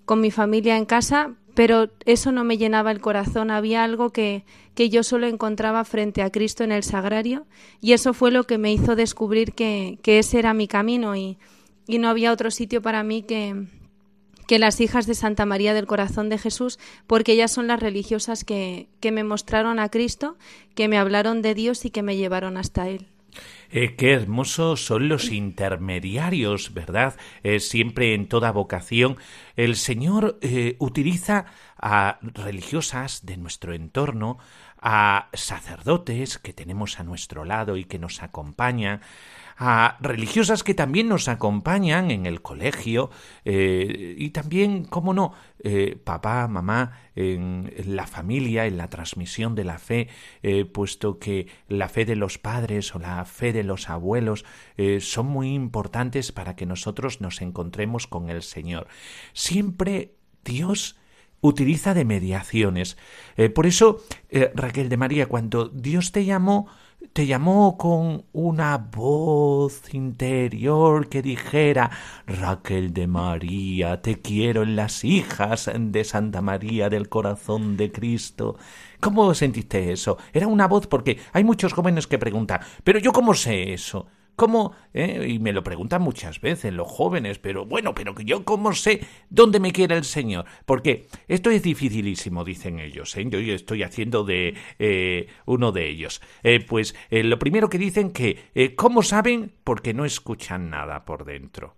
[0.05, 4.45] con mi familia en casa, pero eso no me llenaba el corazón, había algo que,
[4.75, 7.47] que yo solo encontraba frente a Cristo en el sagrario
[7.81, 11.39] y eso fue lo que me hizo descubrir que, que ese era mi camino y,
[11.87, 13.69] y no había otro sitio para mí que,
[14.53, 18.45] que las hijas de Santa María del Corazón de Jesús, porque ellas son las religiosas
[18.45, 20.37] que, que me mostraron a Cristo,
[20.75, 23.07] que me hablaron de Dios y que me llevaron hasta Él.
[23.71, 27.17] Eh, qué hermosos son los intermediarios, ¿verdad?
[27.43, 29.17] Eh, siempre en toda vocación.
[29.57, 31.47] El Señor eh, utiliza
[31.79, 34.39] a religiosas de nuestro entorno,
[34.83, 39.01] a sacerdotes que tenemos a nuestro lado y que nos acompañan,
[39.57, 43.11] a religiosas que también nos acompañan en el colegio
[43.45, 49.65] eh, y también, cómo no, eh, papá, mamá, en, la familia, en la transmisión de
[49.65, 50.09] la fe,
[50.43, 54.45] eh, puesto que la fe de los padres o la fe de los abuelos
[55.01, 58.89] son muy importantes para que nosotros nos encontremos con el Señor.
[59.33, 60.99] Siempre Dios
[61.41, 62.97] utiliza de mediaciones.
[63.55, 64.03] por eso,
[64.55, 66.69] Raquel de María, cuando Dios te llamó,
[67.13, 71.91] te llamó con una voz interior que dijera
[72.27, 78.57] Raquel de María, te quiero en las hijas de Santa María del corazón de Cristo.
[79.01, 80.19] ¿Cómo sentiste eso?
[80.33, 84.07] Era una voz porque hay muchos jóvenes que preguntan, pero yo cómo sé eso?
[84.37, 84.73] ¿Cómo?
[84.95, 85.27] Eh?
[85.29, 89.61] Y me lo preguntan muchas veces los jóvenes, pero bueno, pero yo cómo sé dónde
[89.61, 90.47] me quiere el Señor.
[90.65, 93.17] Porque esto es dificilísimo, dicen ellos.
[93.17, 93.27] ¿eh?
[93.29, 96.23] Yo estoy haciendo de eh, uno de ellos.
[96.43, 99.53] Eh, pues lo primero que dicen que, ¿cómo saben?
[99.65, 101.77] Porque no escuchan nada por dentro.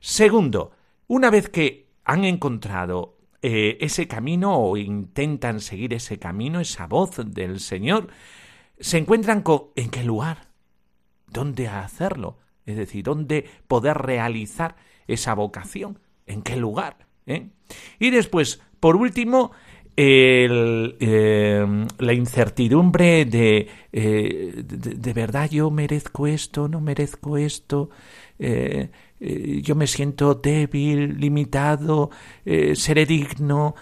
[0.00, 0.72] Segundo,
[1.08, 7.60] una vez que han encontrado ese camino o intentan seguir ese camino, esa voz del
[7.60, 8.08] Señor,
[8.78, 10.47] se encuentran con ¿en qué lugar?
[11.30, 17.06] Dónde hacerlo, es decir, dónde poder realizar esa vocación, en qué lugar.
[17.26, 17.48] ¿Eh?
[17.98, 19.52] Y después, por último,
[19.96, 21.66] el, eh,
[21.98, 23.26] la incertidumbre eh,
[23.92, 27.90] de, de, verdad yo merezco esto, no merezco esto,
[28.38, 28.88] eh,
[29.20, 32.10] eh, yo me siento débil, limitado,
[32.44, 33.74] eh, seré digno.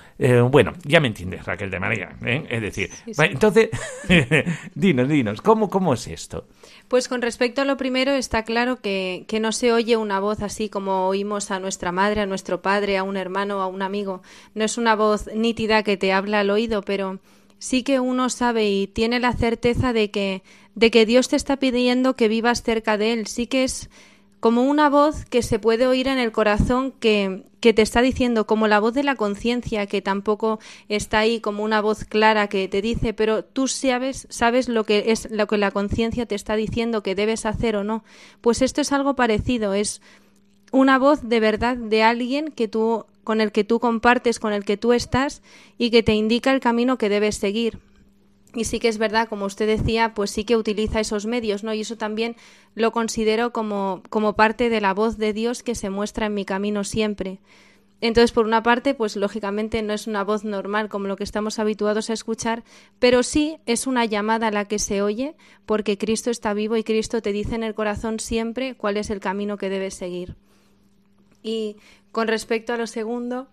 [0.50, 2.16] Bueno, ya me entiendes, Raquel de María.
[2.48, 3.22] Es decir, Sí, sí.
[3.22, 3.68] entonces,
[4.74, 6.46] dinos, dinos, ¿cómo, ¿cómo es esto?
[6.88, 10.40] Pues con respecto a lo primero, está claro que, que no se oye una voz
[10.42, 14.22] así como oímos a nuestra madre, a nuestro padre, a un hermano, a un amigo.
[14.54, 17.18] No es una voz nítida que te habla al oído, pero
[17.58, 20.42] sí que uno sabe y tiene la certeza de que,
[20.74, 23.26] de que Dios te está pidiendo que vivas cerca de Él.
[23.26, 23.90] Sí que es
[24.46, 28.46] como una voz que se puede oír en el corazón que, que te está diciendo,
[28.46, 32.68] como la voz de la conciencia, que tampoco está ahí como una voz clara que
[32.68, 36.54] te dice, pero tú sabes, sabes lo que es lo que la conciencia te está
[36.54, 38.04] diciendo que debes hacer o no.
[38.40, 40.00] Pues esto es algo parecido, es
[40.70, 44.64] una voz de verdad de alguien que tú con el que tú compartes, con el
[44.64, 45.42] que tú estás
[45.76, 47.80] y que te indica el camino que debes seguir.
[48.54, 51.74] Y sí que es verdad, como usted decía, pues sí que utiliza esos medios, ¿no?
[51.74, 52.36] Y eso también
[52.74, 56.44] lo considero como, como parte de la voz de Dios que se muestra en mi
[56.44, 57.40] camino siempre.
[58.00, 61.58] Entonces, por una parte, pues lógicamente no es una voz normal como lo que estamos
[61.58, 62.62] habituados a escuchar,
[62.98, 66.84] pero sí es una llamada a la que se oye porque Cristo está vivo y
[66.84, 70.36] Cristo te dice en el corazón siempre cuál es el camino que debes seguir.
[71.42, 71.76] Y
[72.12, 73.48] con respecto a lo segundo,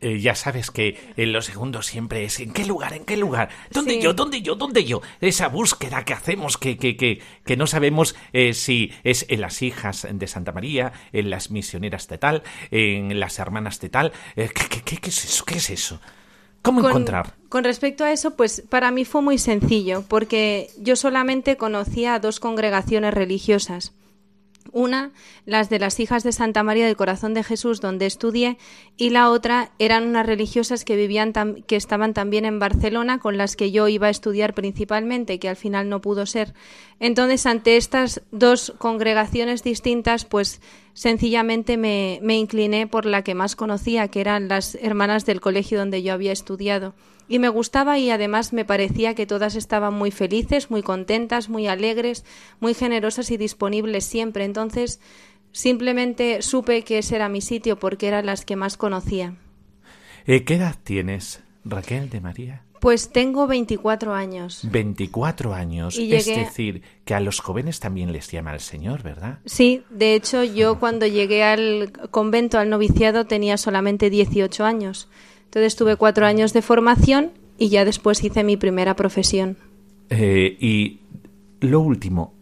[0.00, 2.92] Eh, ya sabes que en lo segundo siempre es ¿en qué lugar?
[2.94, 3.48] ¿En qué lugar?
[3.72, 4.00] ¿Dónde Sí.
[4.00, 4.14] yo?
[4.14, 4.54] ¿Dónde yo?
[4.54, 5.02] ¿Dónde yo?
[5.20, 9.60] Esa búsqueda que hacemos que, que, que, que no sabemos eh, si es en las
[9.60, 14.12] hijas de Santa María, en las misioneras de tal, en las hermanas de tal.
[14.36, 15.44] Eh, ¿qué, qué, qué, qué es eso?
[15.44, 16.00] ¿Qué es eso?
[16.62, 17.34] ¿Cómo Con- encontrar?
[17.48, 22.20] Con respecto a eso, pues para mí fue muy sencillo, porque yo solamente conocía a
[22.20, 23.94] dos congregaciones religiosas.
[24.72, 25.12] Una,
[25.46, 28.58] las de las hijas de Santa María del Corazón de Jesús, donde estudié,
[28.96, 31.32] y la otra eran unas religiosas que vivían
[31.66, 35.56] que estaban también en Barcelona, con las que yo iba a estudiar principalmente, que al
[35.56, 36.54] final no pudo ser.
[37.00, 40.60] Entonces, ante estas dos congregaciones distintas, pues
[40.94, 45.78] sencillamente me, me incliné por la que más conocía, que eran las hermanas del colegio
[45.78, 46.94] donde yo había estudiado.
[47.28, 51.66] Y me gustaba y además me parecía que todas estaban muy felices, muy contentas, muy
[51.66, 52.24] alegres,
[52.58, 54.44] muy generosas y disponibles siempre.
[54.44, 55.00] Entonces,
[55.52, 59.34] Simplemente supe que ese era mi sitio porque eran las que más conocía.
[60.26, 62.62] Eh, ¿Qué edad tienes, Raquel de María?
[62.80, 64.60] Pues tengo 24 años.
[64.70, 65.98] 24 años.
[65.98, 69.40] Y Es decir, que a los jóvenes también les llama el Señor, ¿verdad?
[69.46, 75.08] Sí, de hecho yo cuando llegué al convento, al noviciado, tenía solamente 18 años.
[75.48, 79.56] Entonces tuve cuatro años de formación y ya después hice mi primera profesión.
[80.10, 81.00] Eh, y
[81.60, 82.34] lo último,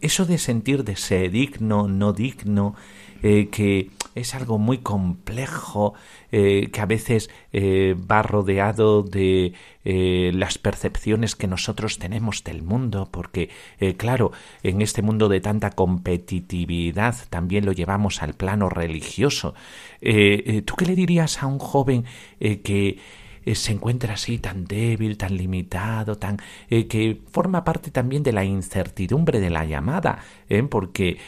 [0.00, 2.74] eso de sentir de ser digno, no digno,
[3.22, 5.94] eh, que es algo muy complejo,
[6.32, 9.52] eh, que a veces eh, va rodeado de
[9.84, 13.50] eh, las percepciones que nosotros tenemos del mundo, porque,
[13.96, 14.32] claro,
[14.62, 19.54] en este mundo de tanta competitividad también lo llevamos al plano religioso.
[20.00, 22.04] ¿Tú qué le dirías a un joven
[22.38, 22.98] que
[23.44, 26.38] eh, se encuentra así tan débil, tan limitado, tan
[26.68, 30.18] eh, que forma parte también de la incertidumbre de la llamada,
[30.48, 30.62] ¿eh?
[30.62, 31.18] porque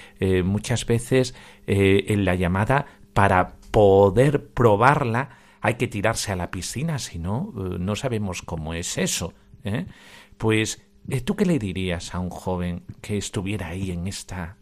[0.45, 1.35] muchas veces
[1.67, 7.97] en la llamada para poder probarla hay que tirarse a la piscina, si no no
[7.97, 9.33] sabemos cómo es eso.
[10.39, 10.83] Pues
[11.25, 14.57] tú qué le dirías a un joven que estuviera ahí en esta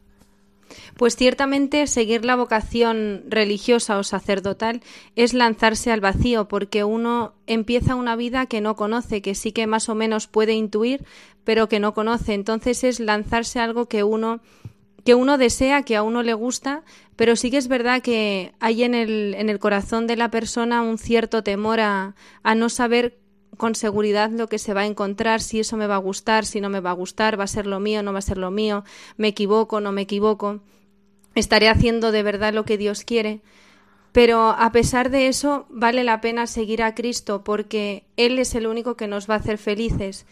[0.97, 4.83] Pues ciertamente seguir la vocación religiosa o sacerdotal
[5.17, 9.67] es lanzarse al vacío, porque uno empieza una vida que no conoce, que sí que
[9.67, 11.05] más o menos puede intuir,
[11.45, 12.35] pero que no conoce.
[12.35, 14.41] Entonces es lanzarse a algo que uno
[15.05, 16.83] que uno desea, que a uno le gusta,
[17.17, 20.83] pero sí que es verdad que hay en el, en el corazón de la persona
[20.83, 23.20] un cierto temor a, a no saber
[23.61, 26.63] con seguridad lo que se va a encontrar, si eso me va a gustar, si
[26.63, 28.51] no me va a gustar, va a ser lo mío, no va a ser lo
[28.51, 28.85] mío,
[29.19, 30.61] me equivoco, no me equivoco,
[31.35, 33.43] estaré haciendo de verdad lo que Dios quiere.
[34.13, 38.67] Pero a pesar de eso, vale la pena seguir a Cristo porque Él es el
[38.67, 40.25] único que nos va a hacer felices.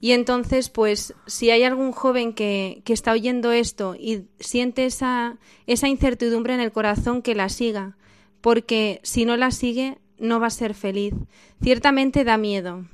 [0.00, 5.36] Y entonces, pues, si hay algún joven que, que está oyendo esto y siente esa,
[5.66, 7.98] esa incertidumbre en el corazón, que la siga,
[8.40, 11.12] porque si no la sigue, no va a ser feliz.
[11.62, 12.86] Ciertamente da miedo,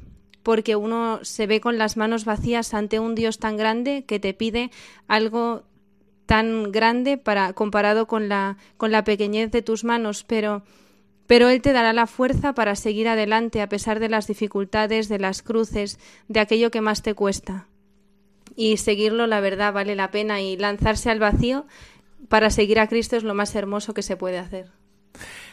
[0.43, 4.35] porque uno se ve con las manos vacías ante un Dios tan grande que te
[4.35, 4.71] pide
[5.07, 5.63] algo
[6.27, 10.63] tan grande para comparado con la con la pequeñez de tus manos, pero
[11.27, 15.19] pero él te dará la fuerza para seguir adelante a pesar de las dificultades, de
[15.19, 17.69] las cruces, de aquello que más te cuesta.
[18.57, 21.67] Y seguirlo, la verdad, vale la pena y lanzarse al vacío
[22.29, 24.73] para seguir a Cristo es lo más hermoso que se puede hacer.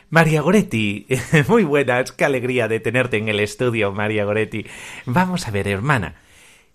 [0.10, 1.08] María Goretti,
[1.48, 4.66] muy buenas, qué alegría de tenerte en el estudio, María Goretti.
[5.06, 6.16] Vamos a ver, hermana,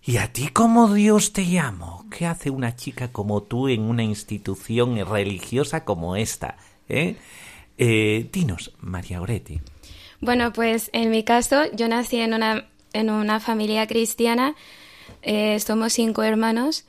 [0.03, 2.07] ¿y a ti cómo Dios te llamó?
[2.11, 6.57] ¿Qué hace una chica como tú en una institución religiosa como esta?
[6.89, 7.17] ¿Eh?
[7.79, 9.61] Eh, dinos, María Goretti.
[10.21, 14.55] Bueno, pues en mi caso, yo nací en una, en una familia cristiana,
[15.23, 16.85] eh, somos cinco hermanos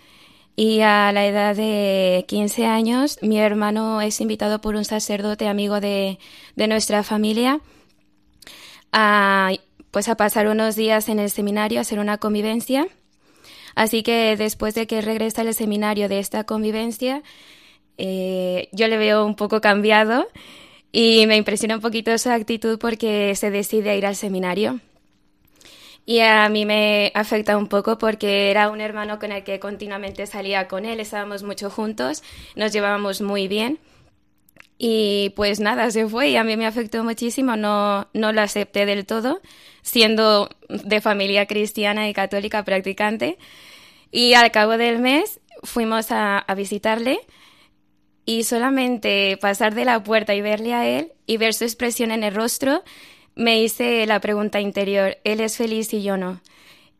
[0.61, 5.79] y a la edad de 15 años mi hermano es invitado por un sacerdote amigo
[5.79, 6.19] de,
[6.55, 7.61] de nuestra familia
[8.91, 9.53] a,
[9.89, 12.87] pues a pasar unos días en el seminario, a hacer una convivencia.
[13.73, 17.23] Así que después de que regresa al seminario de esta convivencia,
[17.97, 20.27] eh, yo le veo un poco cambiado
[20.91, 24.79] y me impresiona un poquito su actitud porque se decide a ir al seminario.
[26.11, 30.27] Y a mí me afecta un poco porque era un hermano con el que continuamente
[30.27, 32.21] salía con él, estábamos mucho juntos,
[32.53, 33.79] nos llevábamos muy bien.
[34.77, 38.85] Y pues nada, se fue y a mí me afectó muchísimo, no, no lo acepté
[38.85, 39.39] del todo,
[39.83, 43.37] siendo de familia cristiana y católica practicante.
[44.11, 47.21] Y al cabo del mes fuimos a, a visitarle
[48.25, 52.25] y solamente pasar de la puerta y verle a él y ver su expresión en
[52.25, 52.83] el rostro,
[53.35, 56.41] me hice la pregunta interior, ¿él es feliz y yo no?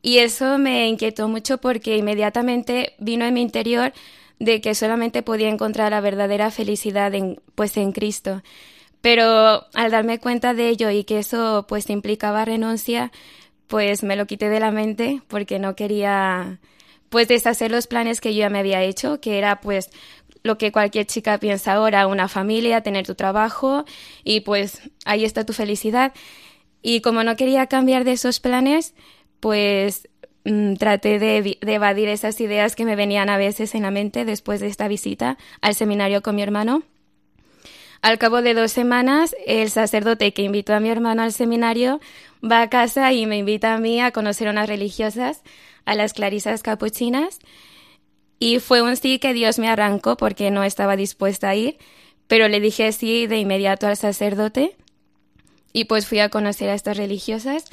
[0.01, 3.93] Y eso me inquietó mucho porque inmediatamente vino en mi interior
[4.39, 8.41] de que solamente podía encontrar la verdadera felicidad en, pues en Cristo.
[9.01, 13.11] Pero al darme cuenta de ello y que eso pues implicaba renuncia,
[13.67, 16.59] pues me lo quité de la mente porque no quería
[17.09, 19.89] pues deshacer los planes que yo ya me había hecho, que era pues
[20.43, 23.85] lo que cualquier chica piensa ahora, una familia, tener tu trabajo
[24.23, 26.13] y pues ahí está tu felicidad.
[26.81, 28.95] Y como no quería cambiar de esos planes,
[29.39, 30.07] pues
[30.45, 34.59] mm, traté de, evadir esas ideas que me venían a veces en la mente después
[34.59, 36.83] de esta visita al seminario con mi hermano.
[38.01, 41.99] Al cabo de dos semanas, el sacerdote que invitó a mi hermano al seminario
[42.43, 45.43] va a casa y me invita a mí a conocer unas religiosas,
[45.85, 47.37] a las clarisas capuchinas.
[48.41, 51.77] Y fue un sí que Dios me arrancó porque no estaba dispuesta a ir,
[52.25, 54.75] pero le dije sí de inmediato al sacerdote.
[55.73, 57.65] Y pues fui a conocer a estas religiosas.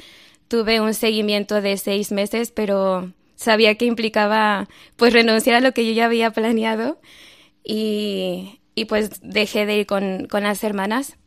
[0.47, 5.87] Tuve un seguimiento de seis meses, pero sabía que implicaba pues renunciar a lo que
[5.87, 7.01] yo ya había planeado.
[7.63, 11.17] Y, y pues dejé de ir con, con las hermanas.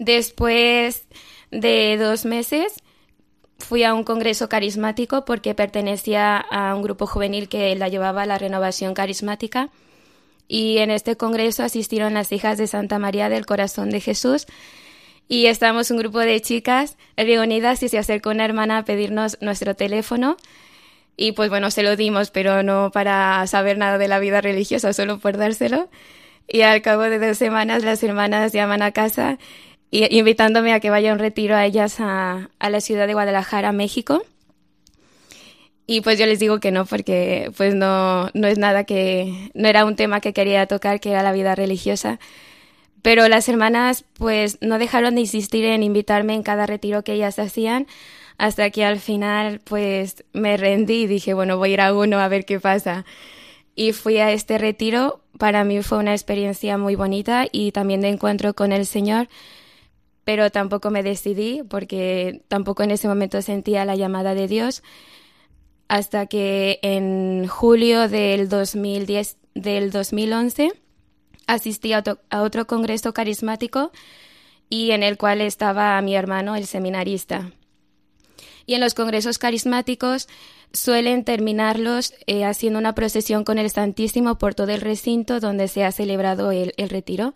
[0.00, 1.06] Después
[1.52, 2.81] de dos meses
[3.62, 8.26] fui a un congreso carismático porque pertenecía a un grupo juvenil que la llevaba a
[8.26, 9.70] la renovación carismática.
[10.48, 14.46] Y en este congreso asistieron las hijas de Santa María del Corazón de Jesús.
[15.28, 19.74] Y estábamos un grupo de chicas reunidas y se acercó una hermana a pedirnos nuestro
[19.74, 20.36] teléfono.
[21.16, 24.92] Y pues bueno, se lo dimos, pero no para saber nada de la vida religiosa,
[24.92, 25.88] solo por dárselo.
[26.48, 29.38] Y al cabo de dos semanas las hermanas llaman a casa
[29.92, 33.12] y, invitándome a que vaya a un retiro a ellas a, a la ciudad de
[33.12, 34.24] Guadalajara, México.
[35.86, 39.68] Y pues yo les digo que no, porque pues no, no es nada que, no
[39.68, 42.18] era un tema que quería tocar, que era la vida religiosa.
[43.02, 47.38] Pero las hermanas pues no dejaron de insistir en invitarme en cada retiro que ellas
[47.38, 47.86] hacían,
[48.38, 52.18] hasta que al final pues me rendí y dije, bueno, voy a ir a uno
[52.18, 53.04] a ver qué pasa.
[53.74, 58.08] Y fui a este retiro, para mí fue una experiencia muy bonita y también de
[58.08, 59.28] encuentro con el Señor,
[60.24, 64.82] pero tampoco me decidí porque tampoco en ese momento sentía la llamada de Dios
[65.88, 70.72] hasta que en julio del 2010 del 2011
[71.46, 73.92] asistí a, a otro congreso carismático
[74.68, 77.50] y en el cual estaba mi hermano, el seminarista.
[78.64, 80.28] Y en los congresos carismáticos
[80.72, 85.84] suelen terminarlos eh, haciendo una procesión con el Santísimo por todo el recinto donde se
[85.84, 87.34] ha celebrado el, el retiro.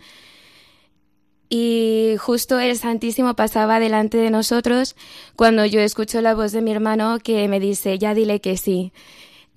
[1.49, 4.97] Y justo el Santísimo pasaba delante de nosotros
[5.37, 8.93] cuando yo escucho la voz de mi hermano que me dice, ya dile que sí.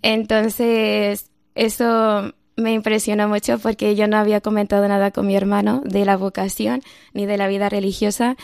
[0.02, 6.06] Entonces, eso me impresionó mucho porque yo no había comentado nada con mi hermano de
[6.06, 6.82] la vocación
[7.14, 8.36] ni de la vida religiosa,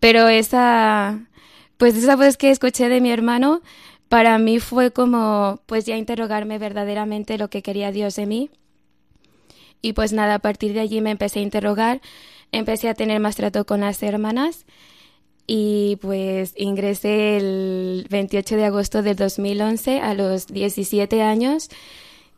[0.00, 1.26] pero esa,
[1.76, 3.60] pues esa voz que escuché de mi hermano
[4.08, 8.50] para mí fue como, pues ya interrogarme verdaderamente lo que quería Dios de mí.
[9.82, 12.00] Y pues nada, a partir de allí me empecé a interrogar
[12.52, 14.66] empecé a tener más trato con las hermanas
[15.46, 21.70] y pues ingresé el 28 de agosto del 2011 a los 17 años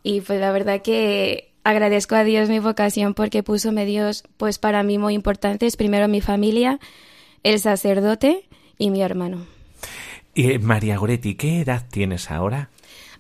[0.03, 4.83] y pues la verdad que agradezco a Dios mi vocación porque puso medios pues para
[4.83, 6.81] mí muy importantes, primero mi familia,
[7.43, 8.49] el sacerdote
[8.79, 9.47] y mi hermano.
[10.35, 12.71] Y María Goretti, ¿qué edad tienes ahora?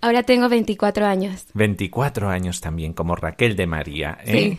[0.00, 1.46] Ahora tengo 24 años.
[1.54, 4.18] 24 años también, como Raquel de María.
[4.24, 4.58] ¿eh?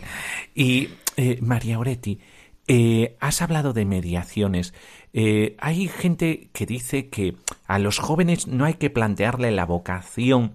[0.54, 2.20] Y eh, María Oretti,
[2.66, 4.72] eh, has hablado de mediaciones.
[5.12, 7.36] Eh, hay gente que dice que
[7.66, 10.52] a los jóvenes no hay que plantearle la vocación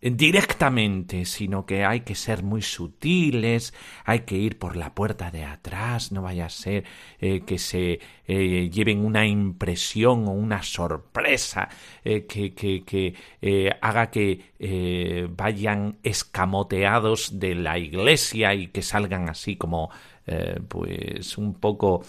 [0.00, 3.74] directamente, sino que hay que ser muy sutiles,
[4.04, 6.84] hay que ir por la puerta de atrás, no vaya a ser
[7.20, 8.00] eh, que se
[8.32, 11.68] eh, lleven una impresión o una sorpresa
[12.04, 14.40] eh, que, que, que eh, haga que
[15.36, 19.90] vayan escamoteados de la iglesia y que salgan así como
[20.68, 22.04] pues un poco...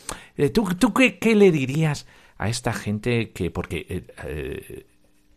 [0.53, 2.05] ¿Tú, tú qué, qué, le dirías
[2.37, 3.49] a esta gente que...
[3.49, 4.05] porque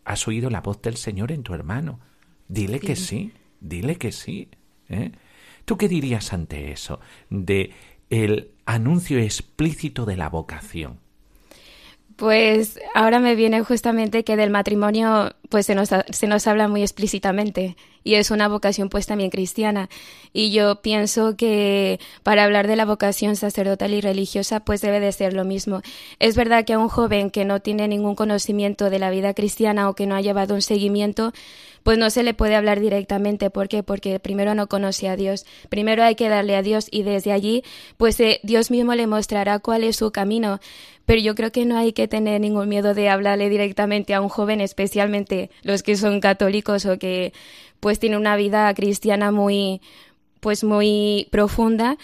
[0.05, 2.01] has oído la voz del Señor en tu hermano?
[2.49, 2.87] Dile sí.
[2.87, 4.49] que sí, dile que sí.
[4.89, 5.13] ¿eh?
[5.65, 7.01] ¿Tú qué dirías ante eso?
[7.31, 7.73] De
[8.11, 11.01] el anuncio explícito de la vocación.
[12.17, 16.83] Pues ahora me viene justamente que del matrimonio pues se nos, se nos habla muy
[16.83, 19.89] explícitamente y es una vocación pues también cristiana
[20.33, 25.11] y yo pienso que para hablar de la vocación sacerdotal y religiosa pues debe de
[25.11, 25.83] ser lo mismo.
[26.21, 29.89] Es verdad que a un joven que no tiene ningún conocimiento de la vida cristiana
[29.89, 31.33] o que no ha llevado un seguimiento
[31.85, 33.51] pues no se le puede hablar directamente.
[33.51, 33.83] ¿Por qué?
[33.83, 35.45] Porque primero no conoce a Dios.
[35.69, 37.63] Primero hay que darle a Dios y desde allí,
[37.99, 40.61] pues eh, Dios mismo le mostrará cuál es su camino.
[41.07, 44.29] Pero yo creo que no hay que tener ningún miedo de hablarle directamente a un
[44.29, 47.33] joven, especialmente los que son católicos o que
[47.81, 49.81] pues tienen una vida cristiana muy
[50.41, 51.97] pues muy profunda,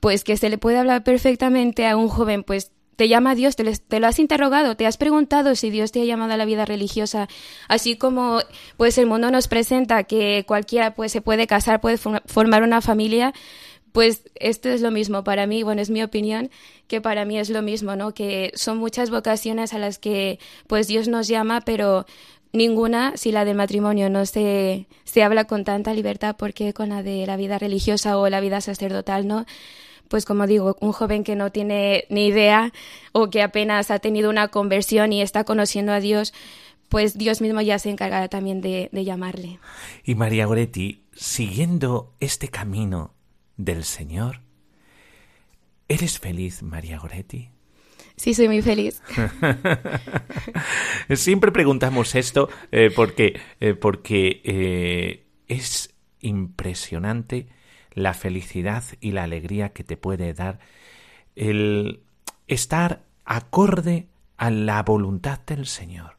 [0.00, 3.64] pues que se le puede hablar perfectamente a un joven, pues te llama Dios, te,
[3.64, 6.66] te, lo has interrogado, te has preguntado si Dios te ha llamado a la vida
[6.66, 7.28] religiosa,
[7.66, 8.40] así como
[8.76, 13.32] pues el mundo nos presenta que cualquiera pues se puede casar, puede formar una familia,
[13.92, 16.50] pues esto es lo mismo para mí, bueno, es mi opinión,
[16.86, 18.14] que para mí es lo mismo, ¿no?
[18.14, 22.06] Que son muchas vocaciones a las que pues Dios nos llama, pero
[22.52, 27.02] ninguna, si la del matrimonio no se, se habla con tanta libertad, porque con la
[27.02, 29.46] de la vida religiosa o la vida sacerdotal, ¿no?
[30.08, 32.72] pues como digo, un joven que no tiene ni idea
[33.12, 36.34] o que apenas ha tenido una conversión y está conociendo a Dios,
[36.88, 39.60] pues Dios mismo ya se encargará también de, de llamarle.
[40.04, 43.14] Y María Goretti, siguiendo este camino
[43.64, 44.40] del Señor,
[45.88, 47.50] ¿eres feliz, María Goretti?
[48.16, 49.02] Sí, soy muy feliz.
[51.14, 57.48] Siempre preguntamos esto eh, porque, eh, porque eh, es impresionante
[57.92, 60.58] la felicidad y la alegría que te puede dar
[61.34, 62.02] el
[62.46, 66.16] estar acorde a la voluntad del Señor.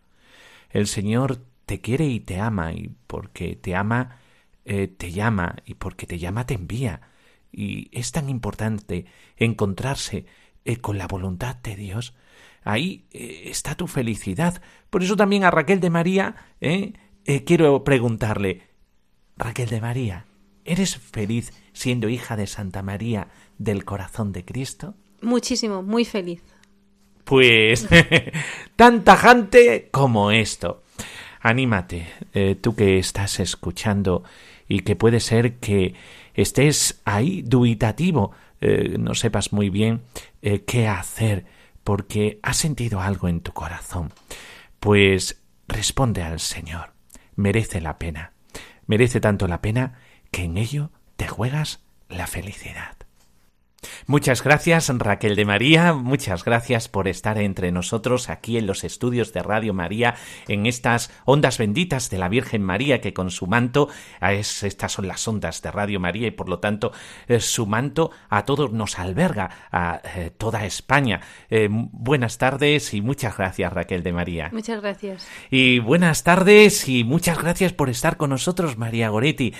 [0.69, 4.17] El Señor te quiere y te ama, y porque te ama,
[4.63, 7.10] te llama, y porque te llama, te envía.
[7.51, 9.05] Y es tan importante
[9.37, 10.25] encontrarse
[10.65, 12.13] eh, con la voluntad de Dios.
[12.63, 14.61] Ahí eh, está tu felicidad.
[14.89, 16.35] Por eso también a Raquel de María
[17.45, 18.63] quiero preguntarle,
[19.37, 20.25] Raquel de María,
[20.65, 23.27] ¿eres feliz siendo hija de Santa María
[23.57, 24.95] del corazón de Cristo?
[25.21, 26.43] Muchísimo, muy feliz.
[27.23, 27.87] Pues
[28.75, 30.83] tan tajante como esto.
[31.39, 34.23] Anímate, eh, tú que estás escuchando
[34.67, 35.95] y que puede ser que
[36.33, 40.01] estés ahí dubitativo, eh, no sepas muy bien
[40.41, 41.45] eh, qué hacer
[41.83, 44.11] porque has sentido algo en tu corazón.
[44.79, 46.93] Pues responde al Señor.
[47.35, 48.33] Merece la pena.
[48.85, 49.99] Merece tanto la pena
[50.31, 52.95] que en ello te juegas la felicidad.
[54.07, 59.31] Muchas gracias Raquel de María, muchas gracias por estar entre nosotros aquí en los estudios
[59.31, 60.15] de Radio María,
[60.47, 63.89] en estas ondas benditas de la Virgen María que con su manto,
[64.21, 66.91] es, estas son las ondas de Radio María y por lo tanto
[67.27, 71.21] eh, su manto a todos nos alberga, a eh, toda España.
[71.49, 74.49] Eh, buenas tardes y muchas gracias Raquel de María.
[74.51, 75.27] Muchas gracias.
[75.51, 79.53] Y buenas tardes y muchas gracias por estar con nosotros María Goretti,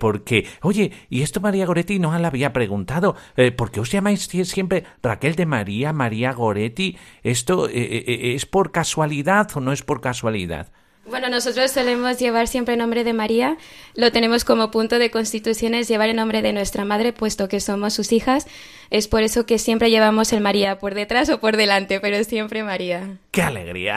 [0.00, 3.16] porque, oye, y esto María Goretti no la había preguntado,
[3.56, 6.96] ¿por qué os llamáis siempre Raquel de María, María Goretti?
[7.22, 10.68] ¿Esto eh, eh, eh, es por casualidad o no es por casualidad?
[11.04, 13.56] Bueno, nosotros solemos llevar siempre el nombre de María.
[13.96, 17.92] Lo tenemos como punto de constituciones llevar el nombre de nuestra madre, puesto que somos
[17.92, 18.46] sus hijas.
[18.90, 22.62] Es por eso que siempre llevamos el María por detrás o por delante, pero siempre
[22.62, 23.18] María.
[23.32, 23.96] ¡Qué alegría!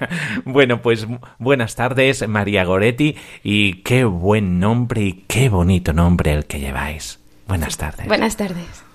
[0.44, 1.06] bueno, pues
[1.38, 7.18] buenas tardes, María Goretti, y qué buen nombre y qué bonito nombre el que lleváis.
[7.48, 8.06] Buenas tardes.
[8.06, 8.91] Buenas tardes.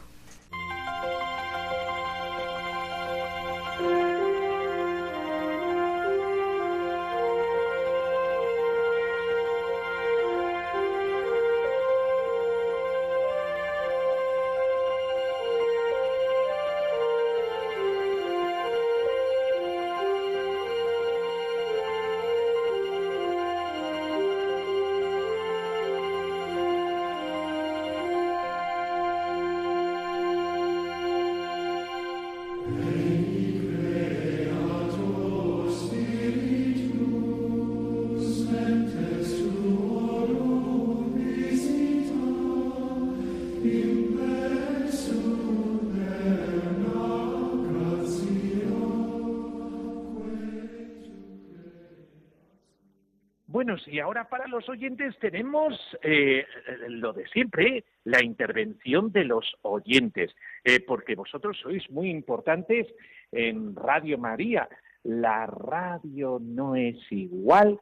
[53.87, 56.45] Y ahora para los oyentes tenemos eh,
[56.89, 62.87] lo de siempre, la intervención de los oyentes, eh, porque vosotros sois muy importantes
[63.31, 64.67] en Radio María.
[65.03, 67.79] La radio no es igual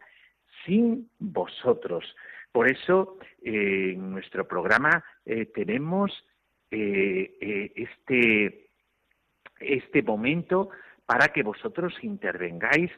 [0.66, 2.04] sin vosotros.
[2.52, 5.04] Por eso eh, en nuestro programa
[5.54, 6.12] tenemos
[6.70, 8.70] este,
[9.60, 10.70] este momento
[11.06, 12.92] para que vosotros intervengáis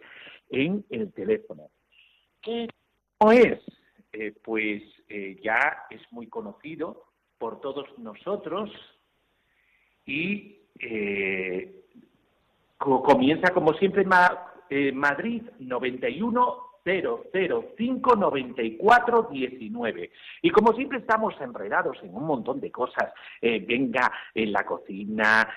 [0.50, 1.70] en el teléfono.
[2.42, 2.77] ¿Qué no
[3.32, 3.60] es?
[4.14, 7.06] Eh, pues eh, ya es muy conocido
[7.38, 8.70] por todos nosotros
[10.06, 11.84] y eh,
[12.78, 20.12] comienza como siempre Madrid 91 005 94 19.
[20.42, 23.12] Y como siempre estamos enredados en un montón de cosas,
[23.42, 25.50] venga en la cocina,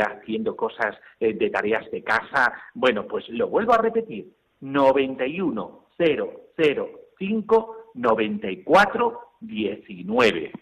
[0.00, 4.28] haciendo cosas de tareas de casa, bueno, pues lo vuelvo a repetir,
[4.60, 5.86] 91
[7.18, 10.52] 005 94 19.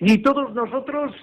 [0.00, 1.14] Y todos nosotros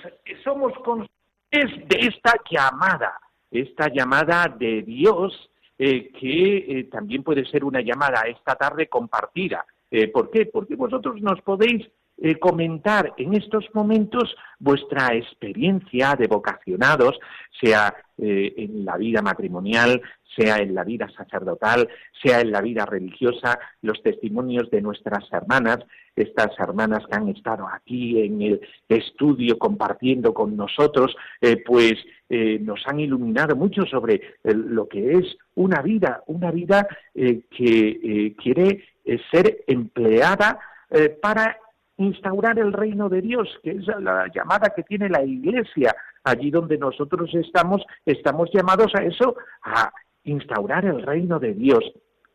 [0.44, 1.10] somos conscientes
[1.52, 3.20] de esta llamada,
[3.52, 9.66] esta llamada de Dios, eh, que eh, también puede ser una llamada esta tarde compartida.
[9.90, 10.46] Eh, ¿Por qué?
[10.46, 11.88] Porque vosotros nos podéis
[12.42, 17.18] comentar en estos momentos vuestra experiencia de vocacionados,
[17.62, 20.02] sea en la vida matrimonial,
[20.36, 21.88] sea en la vida sacerdotal,
[22.22, 25.80] sea en la vida religiosa, los testimonios de nuestras hermanas,
[26.16, 31.94] estas hermanas que han estado aquí en el estudio compartiendo con nosotros, eh, pues
[32.30, 38.34] eh, nos han iluminado mucho sobre eh, lo que es una vida, una vida que
[38.42, 38.84] quiere
[39.30, 40.58] ser empleada
[41.22, 41.58] para
[42.00, 45.96] instaurar el reino de Dios, que es la llamada que tiene la Iglesia.
[46.24, 49.92] Allí donde nosotros estamos, estamos llamados a eso, a
[50.24, 51.84] instaurar el reino de Dios.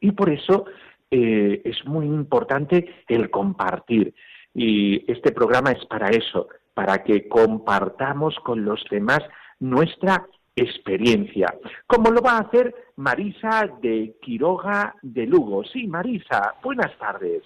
[0.01, 0.67] Y por eso
[1.11, 4.15] eh, es muy importante el compartir.
[4.57, 9.21] y este programa es para eso, para que compartamos con los demás
[9.59, 11.53] nuestra experiencia,
[11.87, 15.65] como lo va a hacer Marisa de Quiroga de Lugo.
[15.65, 17.43] Sí, Marisa, buenas tardes.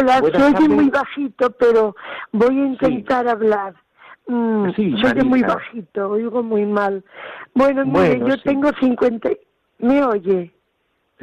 [0.00, 0.68] Hola, se oye tardes.
[0.68, 1.94] muy bajito, pero
[2.32, 3.74] voy a intentar hablar.
[4.26, 7.04] Mm, Sí, se oye muy bajito, oigo muy mal.
[7.54, 8.42] Bueno, mire, Bueno, yo sí.
[8.44, 9.30] tengo 50...
[9.30, 9.38] y-
[9.78, 10.50] ¿Me oye?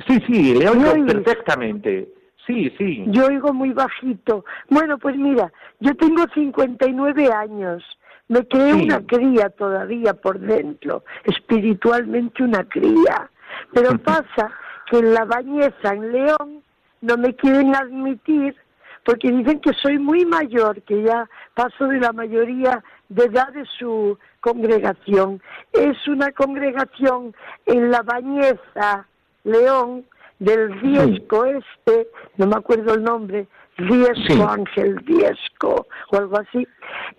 [0.08, 0.66] Sí, sí, le
[1.06, 2.10] perfectamente.
[2.46, 3.04] Sí, sí.
[3.08, 4.46] Yo oigo muy bajito.
[4.70, 7.84] Bueno, pues mira, yo tengo 59 años.
[8.28, 8.84] Me creé Sí.
[8.84, 13.30] una cría todavía por dentro, espiritualmente una cría.
[13.74, 14.52] Pero pasa
[14.90, 16.61] que en la bañeza en León
[17.02, 18.56] no me quieren admitir
[19.04, 23.66] porque dicen que soy muy mayor, que ya paso de la mayoría de edad de
[23.80, 25.42] su congregación.
[25.74, 27.34] Es una congregación
[27.66, 29.08] en la bañeza
[29.44, 30.06] León
[30.40, 33.48] del Riesco este, no me acuerdo el nombre,
[33.78, 34.42] Riesco Sí.
[34.48, 36.68] Ángel Riesco o algo así.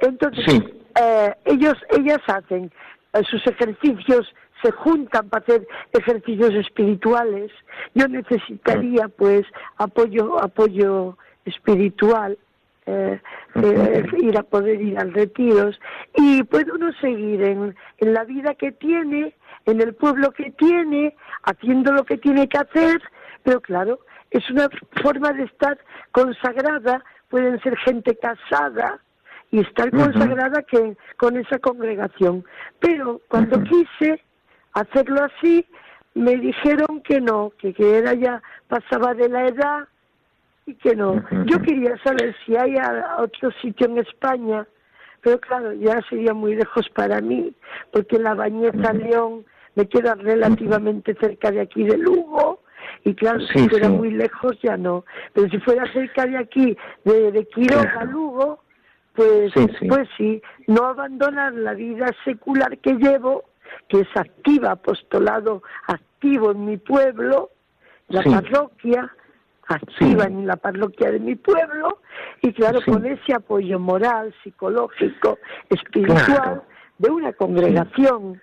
[0.01, 0.62] Entonces, Sí.
[1.01, 2.70] eh, ellos, ellas hacen
[3.14, 7.50] eh, sus ejercicios, se juntan para hacer ejercicios espirituales.
[7.94, 9.42] Yo necesitaría, pues,
[9.76, 12.38] apoyo, apoyo espiritual.
[12.86, 13.20] eh,
[13.54, 15.80] eh, ir a poder ir al retiros
[16.16, 19.34] y puede uno seguir en, en la vida que tiene,
[19.66, 23.00] en el pueblo que tiene, haciendo lo que tiene que hacer,
[23.42, 24.00] pero claro,
[24.30, 24.68] es una
[25.02, 25.78] forma de estar
[26.10, 28.98] consagrada, pueden ser gente casada
[29.50, 32.44] y estar consagrada que con esa congregación.
[32.80, 34.22] Pero cuando quise
[34.72, 35.66] hacerlo así,
[36.14, 39.88] me dijeron que no, que, que era ya pasaba de la edad
[40.66, 41.22] y que no.
[41.46, 44.66] Yo quería saber si hay a- otro sitio en España,
[45.20, 47.52] pero claro, ya sería muy lejos para mí,
[47.92, 49.44] porque la Bañeza León
[49.74, 52.60] me queda relativamente cerca de aquí de Lugo,
[53.04, 53.92] y claro, si fuera sí.
[53.94, 55.04] muy lejos ya no.
[55.32, 58.10] Pero si fuera cerca de aquí, de, de Quiroga, Claro.
[58.10, 58.62] Lugo,
[59.14, 59.88] pues sí.
[59.88, 63.44] pues sí, no abandonar la vida secular que llevo,
[63.88, 67.50] que es activa, apostolado activo en mi pueblo,
[68.08, 68.30] la Sí.
[68.30, 69.10] parroquia,
[69.68, 70.32] activa Sí.
[70.32, 72.00] en la parroquia de mi pueblo,
[72.40, 72.90] y claro, Sí.
[72.90, 75.38] con ese apoyo moral, psicológico,
[75.70, 76.64] espiritual Claro.
[76.98, 78.40] de una congregación.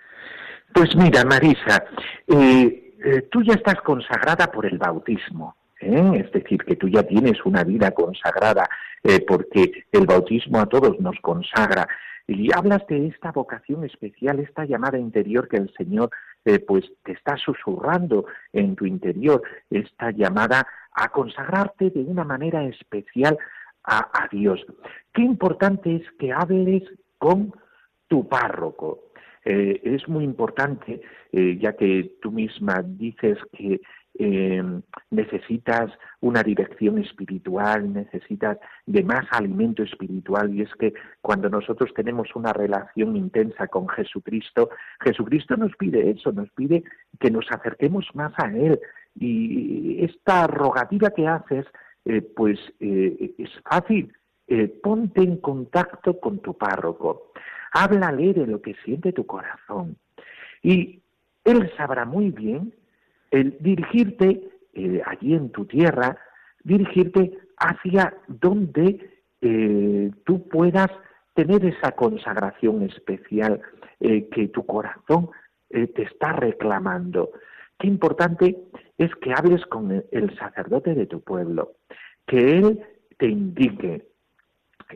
[0.73, 1.83] Pues mira, Marisa,
[2.27, 6.23] eh, eh, tú ya estás consagrada por el bautismo, ¿eh?
[6.25, 8.67] es decir, que tú ya tienes una vida consagrada,
[9.03, 11.87] eh, porque el bautismo a todos nos consagra.
[12.29, 16.11] Y hablas de esta vocación especial, esta llamada interior que el Señor
[16.45, 22.63] eh, pues te está susurrando en tu interior, esta llamada a consagrarte de una manera
[22.65, 23.35] especial
[23.83, 24.63] a, Dios.
[25.11, 26.83] Qué importante es que hables
[27.17, 27.51] con
[28.07, 29.05] tu párroco.
[29.43, 31.01] Eh, es muy importante,
[31.31, 33.81] eh, ya que tú misma dices que
[34.19, 34.61] eh,
[35.09, 35.91] necesitas
[36.21, 42.53] una dirección espiritual, necesitas de más alimento espiritual, y es que cuando nosotros tenemos una
[42.53, 44.69] relación intensa con Jesucristo,
[45.01, 46.83] Jesucristo nos pide eso, nos pide
[47.19, 48.79] que nos acerquemos más a Él.
[49.15, 51.65] Y esta rogativa que haces,
[52.05, 54.13] eh, pues eh, es fácil.
[54.81, 57.31] Ponte en contacto con tu párroco,
[57.71, 59.95] háblale de lo que siente tu corazón
[60.61, 61.01] y
[61.43, 62.73] él sabrá muy bien
[63.31, 66.17] el dirigirte eh, allí en tu tierra,
[66.63, 69.09] dirigirte hacia donde
[69.41, 70.89] eh, tú puedas
[71.33, 73.61] tener esa consagración especial
[73.99, 75.29] eh, que tu corazón
[75.69, 77.29] te está reclamando.
[77.77, 78.57] Qué importante
[78.97, 81.73] es que hables con el- sacerdote de tu pueblo,
[82.25, 82.83] que él
[83.19, 84.07] te indique,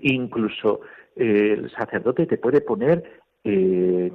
[0.01, 0.81] incluso
[1.15, 3.21] el sacerdote te puede poner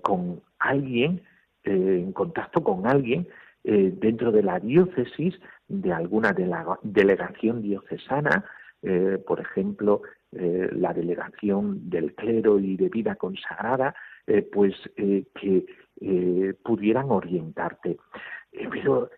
[0.03, 1.23] con alguien,
[1.63, 3.29] en contacto con alguien
[3.65, 5.39] eh, dentro de la diócesis,
[5.69, 8.45] de alguna delega- delegación diocesana,
[8.83, 10.03] eh, por ejemplo,
[10.33, 13.95] eh, la delegación del clero y de vida consagrada,
[14.53, 15.65] pues que
[16.63, 17.97] pudieran orientarte.
[18.53, 19.09] Pero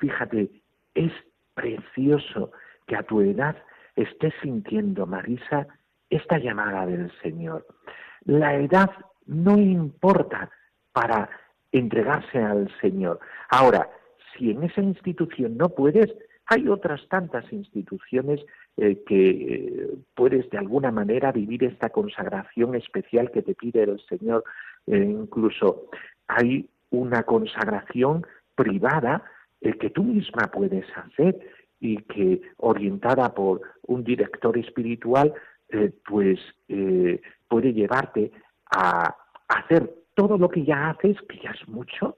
[0.00, 0.50] fíjate,
[0.94, 1.12] es
[1.54, 2.50] precioso
[2.86, 3.56] que a tu edad
[3.94, 5.66] estés sintiendo, Marisa,
[6.08, 7.66] esta llamada del Señor.
[8.24, 8.90] La edad
[9.26, 10.50] no importa
[10.92, 11.28] para
[11.74, 13.18] entregarse al Señor.
[13.50, 13.90] Ahora,
[14.36, 16.14] si en esa institución no puedes,
[16.46, 18.40] hay otras tantas instituciones
[18.76, 24.00] eh, que eh, puedes de alguna manera vivir esta consagración especial que te pide el
[24.08, 24.44] Señor.
[24.86, 25.88] Eh, incluso
[26.28, 29.24] hay una consagración privada
[29.80, 31.40] que tú misma puedes hacer
[31.80, 35.32] y que orientada por un director espiritual,
[36.06, 36.38] pues
[37.48, 38.30] puede llevarte
[38.70, 39.16] a
[39.48, 42.16] hacer todo lo que ya haces, que ya es mucho,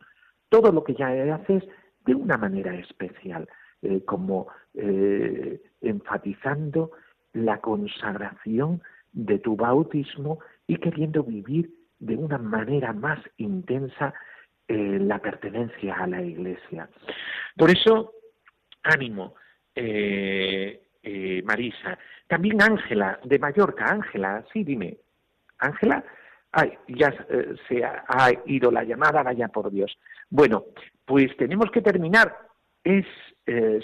[0.49, 1.65] todo lo que ya haces
[2.05, 3.49] de una manera especial,
[3.83, 6.93] eh, como eh, enfatizando
[7.33, 8.83] la consagración
[9.13, 14.15] de tu bautismo y queriendo vivir de una manera más intensa
[14.69, 16.89] eh, la pertenencia a la Iglesia.
[17.57, 18.13] Por eso,
[18.83, 19.35] ánimo,
[21.45, 21.99] Marisa.
[22.29, 23.87] También Ángela, de Mallorca.
[23.87, 24.99] Ángela, sí, dime.
[25.59, 26.05] Ángela,
[26.53, 27.13] ay, ya
[27.69, 29.99] se ha, ido la llamada, vaya por Dios.
[30.31, 30.65] Bueno,
[31.05, 32.37] pues tenemos que terminar.
[32.83, 33.07] Es,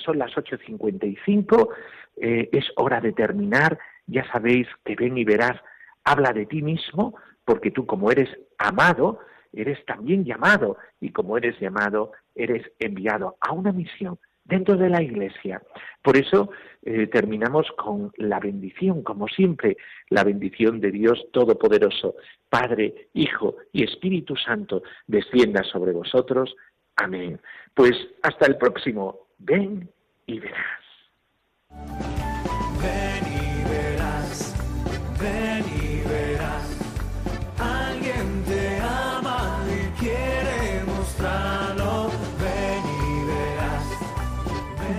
[0.05, 1.69] son las 8.55,
[2.17, 3.79] es hora de terminar.
[4.07, 5.61] Ya sabéis que ven y verás,
[6.05, 9.21] habla de ti mismo, porque tú como eres amado,
[9.53, 15.03] eres también llamado y como eres llamado, eres enviado a una misión dentro de la
[15.03, 15.63] iglesia.
[16.03, 16.51] Por eso
[16.83, 19.77] eh, terminamos con la bendición, como siempre,
[20.11, 22.17] la bendición de Dios Todopoderoso,
[22.49, 26.55] Padre, Hijo y Espíritu Santo, descienda sobre vosotros.
[26.97, 27.41] Amén.
[27.75, 29.29] Pues hasta el próximo.
[29.39, 29.89] Ven
[30.27, 30.82] y verás.